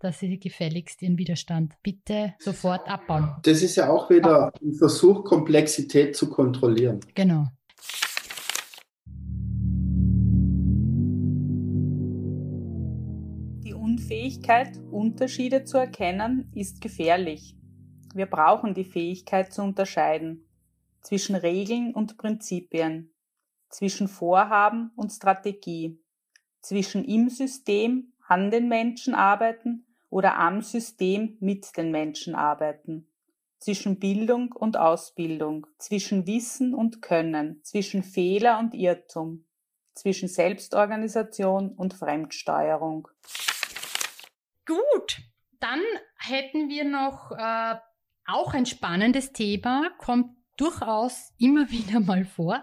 dass 0.00 0.18
sie 0.18 0.38
gefälligst 0.38 1.00
ihren 1.00 1.16
Widerstand 1.16 1.74
bitte 1.82 2.34
sofort 2.38 2.88
abbauen. 2.88 3.30
Das 3.42 3.62
ist 3.62 3.76
ja 3.76 3.88
auch 3.88 4.10
wieder 4.10 4.52
ein 4.62 4.74
Versuch, 4.74 5.24
Komplexität 5.24 6.14
zu 6.16 6.28
kontrollieren. 6.28 7.00
Genau. 7.14 7.46
Die 13.64 13.72
Unfähigkeit, 13.72 14.76
Unterschiede 14.90 15.64
zu 15.64 15.78
erkennen, 15.78 16.50
ist 16.54 16.80
gefährlich. 16.80 17.56
Wir 18.14 18.26
brauchen 18.26 18.74
die 18.74 18.84
Fähigkeit 18.84 19.52
zu 19.52 19.62
unterscheiden 19.62 20.46
zwischen 21.02 21.34
Regeln 21.34 21.92
und 21.92 22.16
Prinzipien, 22.16 23.12
zwischen 23.68 24.06
Vorhaben 24.06 24.92
und 24.94 25.10
Strategie, 25.10 26.00
zwischen 26.60 27.04
im 27.04 27.28
System 27.28 28.12
an 28.26 28.52
den 28.52 28.68
Menschen 28.68 29.14
arbeiten 29.14 29.84
oder 30.10 30.38
am 30.38 30.62
System 30.62 31.36
mit 31.40 31.76
den 31.76 31.90
Menschen 31.90 32.36
arbeiten, 32.36 33.08
zwischen 33.58 33.98
Bildung 33.98 34.52
und 34.52 34.76
Ausbildung, 34.76 35.66
zwischen 35.78 36.26
Wissen 36.28 36.72
und 36.72 37.02
Können, 37.02 37.62
zwischen 37.64 38.04
Fehler 38.04 38.60
und 38.60 38.74
Irrtum, 38.74 39.44
zwischen 39.92 40.28
Selbstorganisation 40.28 41.70
und 41.72 41.94
Fremdsteuerung. 41.94 43.08
Gut, 44.66 45.20
dann 45.58 45.80
hätten 46.16 46.68
wir 46.68 46.84
noch 46.84 47.32
äh, 47.32 47.76
auch 48.26 48.54
ein 48.54 48.66
spannendes 48.66 49.32
Thema, 49.32 49.90
kommt 49.98 50.30
durchaus 50.56 51.32
immer 51.38 51.70
wieder 51.70 52.00
mal 52.00 52.24
vor. 52.24 52.62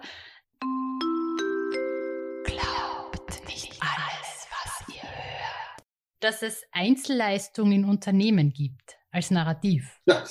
dass 6.22 6.44
es 6.44 6.64
Einzelleistungen 6.72 7.72
in 7.74 7.86
Unternehmen 7.86 8.54
gibt 8.54 8.81
als 9.12 9.30
Narrativ. 9.30 10.00
Ja, 10.06 10.24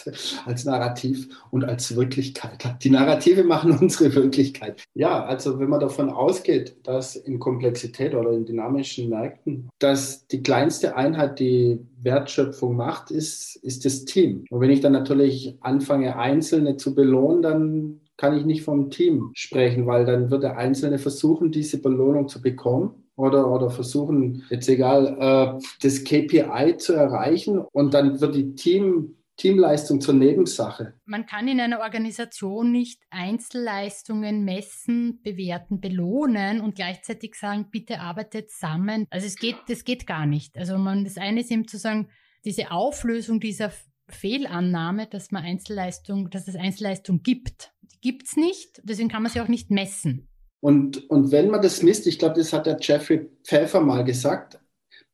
als 0.47 0.65
Narrativ 0.65 1.29
und 1.51 1.65
als 1.65 1.95
Wirklichkeit. 1.95 2.83
Die 2.83 2.91
Narrative 2.91 3.45
machen 3.45 3.73
unsere 3.81 4.15
Wirklichkeit. 4.15 4.83
Ja, 4.95 5.25
also 5.25 5.59
wenn 5.59 5.69
man 5.69 5.81
davon 5.81 6.11
ausgeht, 6.11 6.77
dass 6.85 7.15
in 7.17 7.39
Komplexität 7.39 8.15
oder 8.15 8.33
in 8.33 8.47
dynamischen 8.47 9.11
Märkten, 9.11 9.69
dass 9.79 10.27
die 10.27 10.43
kleinste 10.43 10.97
Einheit 10.97 11.39
die 11.39 11.81
Wertschöpfung 12.03 12.75
macht, 12.75 13.11
ist, 13.11 13.57
ist 13.57 13.85
das 13.85 14.05
Team. 14.07 14.45
Und 14.51 14.61
wenn 14.61 14.71
ich 14.71 14.81
dann 14.81 14.93
natürlich 14.93 15.57
anfange, 15.61 16.17
Einzelne 16.17 16.77
zu 16.77 16.95
belohnen, 16.95 17.43
dann 17.43 18.01
kann 18.17 18.37
ich 18.37 18.45
nicht 18.45 18.63
vom 18.63 18.91
Team 18.91 19.31
sprechen, 19.35 19.87
weil 19.87 20.05
dann 20.05 20.31
wird 20.31 20.43
der 20.43 20.59
Einzelne 20.59 20.99
versuchen, 20.99 21.53
diese 21.53 21.81
Belohnung 21.81 22.29
zu 22.29 22.43
bekommen 22.43 23.05
oder, 23.21 23.51
oder 23.51 23.71
versuchen, 23.71 24.45
jetzt 24.51 24.69
egal, 24.69 25.17
äh, 25.21 25.63
das 25.83 26.05
KPI 26.05 26.77
zu 26.79 26.95
erreichen 26.95 27.59
und 27.59 27.95
dann 27.95 28.21
wird 28.21 28.35
die 28.35 28.55
Team, 28.55 29.17
Teamleistung 29.37 30.03
zur 30.03 30.15
Nebensache. 30.15 30.95
Man 31.07 31.25
kann 31.25 31.49
in 31.49 31.61
einer 31.61 31.81
Organisation 31.81 32.73
nicht 32.73 33.03
Einzelleistungen 33.09 34.45
messen, 34.45 35.21
bewerten, 35.23 35.81
belohnen 35.81 36.61
und 36.61 36.75
gleichzeitig 36.75 37.35
sagen, 37.37 37.69
bitte 37.71 38.01
arbeitet 38.01 38.51
zusammen. 38.51 39.07
Also 39.09 39.27
es 39.27 39.37
geht, 39.37 39.57
das 39.69 39.85
geht 39.85 40.07
gar 40.07 40.27
nicht. 40.27 40.59
Also 40.59 40.77
man, 40.77 41.05
das 41.05 41.17
eine 41.17 41.41
ist 41.41 41.51
eben 41.51 41.67
zu 41.67 41.79
sagen, 41.79 42.09
diese 42.45 42.71
Auflösung 42.71 43.41
dieser 43.41 43.73
Fehlannahme, 44.09 45.07
dass 45.07 45.31
man 45.31 45.43
Einzelleistung, 45.43 46.29
dass 46.29 46.47
es 46.47 46.57
Einzelleistung 46.57 47.23
gibt. 47.23 47.73
Die 47.83 48.01
gibt 48.01 48.27
es 48.27 48.37
nicht, 48.37 48.81
deswegen 48.85 49.09
kann 49.09 49.23
man 49.23 49.33
sie 49.33 49.41
auch 49.41 49.49
nicht 49.49 49.71
messen. 49.71 50.30
Und, 50.61 51.09
und 51.09 51.33
wenn 51.33 51.51
man 51.51 51.63
das 51.63 51.83
misst, 51.83 52.07
ich 52.07 52.19
glaube, 52.19 52.37
das 52.37 52.53
hat 52.53 52.67
der 52.67 52.77
Jeffrey 52.81 53.31
Pfeffer 53.45 53.81
mal 53.81 54.05
gesagt, 54.05 54.59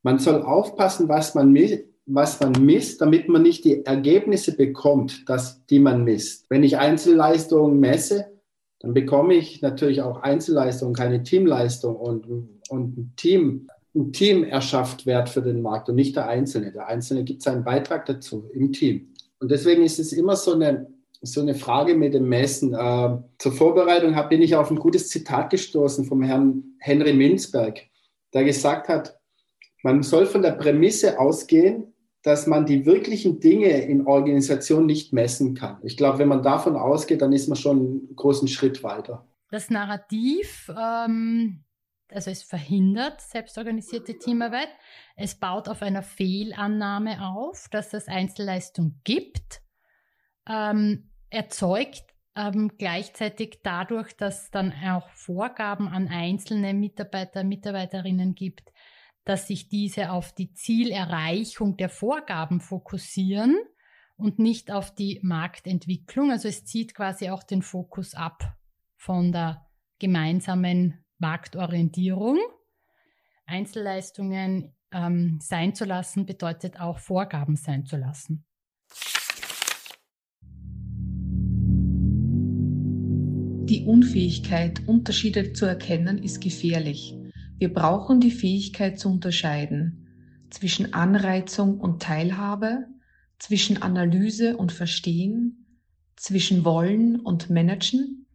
man 0.02 0.18
soll 0.18 0.42
aufpassen, 0.42 1.09
was 1.09 1.35
man, 1.35 1.56
was 2.06 2.40
man 2.40 2.52
misst, 2.64 3.00
damit 3.00 3.28
man 3.28 3.42
nicht 3.42 3.64
die 3.64 3.85
Ergebnisse 3.85 4.56
bekommt, 4.56 5.28
dass, 5.28 5.64
die 5.66 5.78
man 5.78 6.04
misst. 6.04 6.46
Wenn 6.48 6.62
ich 6.62 6.78
Einzelleistungen 6.78 7.78
messe, 7.78 8.26
dann 8.80 8.92
bekomme 8.92 9.35
ich 9.35 9.62
natürlich 9.62 10.02
auch 10.02 10.22
Einzelleistungen, 10.22 10.94
keine 10.94 11.22
Teamleistung 11.22 11.96
und, 11.96 12.26
und 12.68 12.98
ein 12.98 13.12
Team. 13.16 13.68
Ein 13.94 14.12
Team 14.12 14.44
erschafft 14.44 15.06
Wert 15.06 15.28
für 15.28 15.42
den 15.42 15.62
Markt 15.62 15.88
und 15.88 15.94
nicht 15.94 16.16
der 16.16 16.28
Einzelne. 16.28 16.70
Der 16.72 16.87
Einzelne 16.87 17.24
gibt 17.24 17.42
seinen 17.42 17.64
Beitrag 17.64 18.04
dazu 18.06 18.50
im 18.52 18.72
Team. 18.72 19.14
Und 19.38 19.50
deswegen 19.50 19.82
ist 19.82 19.98
es 19.98 20.12
immer 20.12 20.37
so 20.37 20.52
eine 20.54 20.87
so 21.22 21.40
eine 21.40 21.55
Frage 21.55 21.94
mit 21.94 22.14
dem 22.14 22.29
Messen. 22.29 22.74
Äh, 22.74 23.18
zur 23.38 23.52
Vorbereitung 23.52 24.16
bin 24.29 24.42
ich 24.42 24.55
auf 24.57 24.70
ein 24.70 24.79
gutes 24.79 25.09
Zitat 25.09 25.50
gestoßen 25.50 26.05
vom 26.05 26.22
Herrn 26.22 26.76
Henry 26.79 27.12
Minzberg, 27.12 27.81
der 28.33 28.44
gesagt 28.44 28.88
hat, 28.88 29.18
man 29.83 30.02
soll 30.02 30.26
von 30.26 30.42
der 30.42 30.52
Prämisse 30.52 31.18
ausgehen, 31.18 31.94
dass 32.22 32.46
man 32.46 32.66
die 32.66 32.87
wirklichen 32.87 33.38
Dinge 33.38 33.83
in 33.83 34.07
Organisationen 34.07 34.87
nicht 34.87 35.12
messen 35.12 35.55
kann. 35.55 35.79
Ich 35.83 35.96
glaube, 35.96 36.18
wenn 36.18 36.29
man 36.29 36.42
davon 36.42 36.76
ausgeht, 36.76 37.22
dann 37.22 37.33
ist 37.33 37.46
man 37.48 37.57
schon 37.57 37.79
einen 37.79 38.16
großen 38.16 38.48
Schritt 38.48 38.83
weiter. 38.83 39.24
Das 39.50 39.70
Narrativ, 39.70 40.68
ähm, 40.76 41.62
also 42.11 42.31
es 42.33 42.42
verhindert 42.42 43.20
selbstorganisierte 43.20 44.18
Teamarbeit. 44.18 44.70
Es 45.14 45.37
baut 45.37 45.68
auf 45.68 45.83
einer 45.83 46.02
Fehlannahme 46.02 47.24
auf, 47.24 47.68
dass 47.70 47.94
es 47.94 48.09
Einzelleistung 48.09 49.00
gibt 49.05 49.62
ähm, 50.48 51.11
erzeugt 51.30 52.04
ähm, 52.37 52.72
gleichzeitig 52.76 53.61
dadurch, 53.62 54.14
dass 54.16 54.50
dann 54.50 54.72
auch 54.85 55.09
Vorgaben 55.11 55.88
an 55.88 56.09
einzelne 56.09 56.74
Mitarbeiter, 56.74 57.44
Mitarbeiterinnen 57.44 58.35
gibt, 58.35 58.72
dass 59.24 59.48
sich 59.48 59.68
diese 59.68 60.12
auf 60.12 60.32
die 60.32 60.52
Zielerreichung 60.52 61.76
der 61.76 61.88
Vorgaben 61.88 62.61
fokussieren 62.61 63.56
und 64.16 64.38
nicht 64.38 64.70
auf 64.70 64.94
die 64.94 65.18
Marktentwicklung. 65.22 66.30
Also 66.30 66.48
es 66.48 66.64
zieht 66.64 66.94
quasi 66.94 67.30
auch 67.30 67.42
den 67.42 67.62
Fokus 67.62 68.14
ab 68.14 68.54
von 68.96 69.32
der 69.32 69.66
gemeinsamen 69.98 71.04
Marktorientierung. 71.18 72.38
Einzelleistungen 73.46 74.74
ähm, 74.92 75.38
sein 75.40 75.74
zu 75.74 75.85
lassen 75.85 76.26
bedeutet 76.26 76.78
auch 76.80 76.98
Vorgaben 76.98 77.56
sein 77.56 77.87
zu 77.87 77.96
lassen. 77.96 78.44
Die 83.66 83.85
Unfähigkeit, 83.85 84.87
Unterschiede 84.87 85.52
zu 85.52 85.66
erkennen, 85.66 86.18
ist 86.18 86.40
gefährlich. 86.40 87.16
Wir 87.59 87.74
brauchen 87.74 88.20
die 88.20 88.31
Fähigkeit 88.31 88.96
zu 88.96 89.09
unterscheiden 89.09 90.07
zwischen 90.50 90.94
Anreizung 90.94 91.81
und 91.81 92.00
Teilhabe, 92.00 92.87
zwischen 93.40 93.83
Analyse 93.83 94.57
und 94.57 94.70
Verstehen, 94.70 95.66
zwischen 96.14 96.64
Wollen 96.64 97.18
und 97.18 97.50
Managen, 97.50 98.26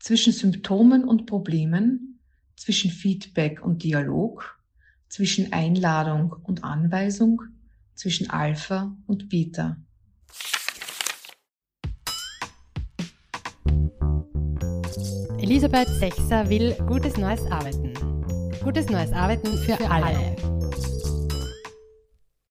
zwischen 0.00 0.32
Symptomen 0.32 1.04
und 1.04 1.26
Problemen, 1.26 2.18
zwischen 2.56 2.90
Feedback 2.90 3.64
und 3.64 3.84
Dialog, 3.84 4.58
zwischen 5.08 5.52
Einladung 5.52 6.34
und 6.42 6.64
Anweisung, 6.64 7.42
zwischen 7.94 8.30
Alpha 8.30 8.96
und 9.06 9.28
Beta. 9.28 9.76
Elisabeth 15.52 15.88
Sechser 16.00 16.48
will 16.48 16.74
gutes 16.86 17.18
neues 17.18 17.44
Arbeiten. 17.52 17.92
Gutes 18.64 18.88
neues 18.88 19.12
Arbeiten 19.12 19.58
für, 19.58 19.78
alle. 19.90 20.34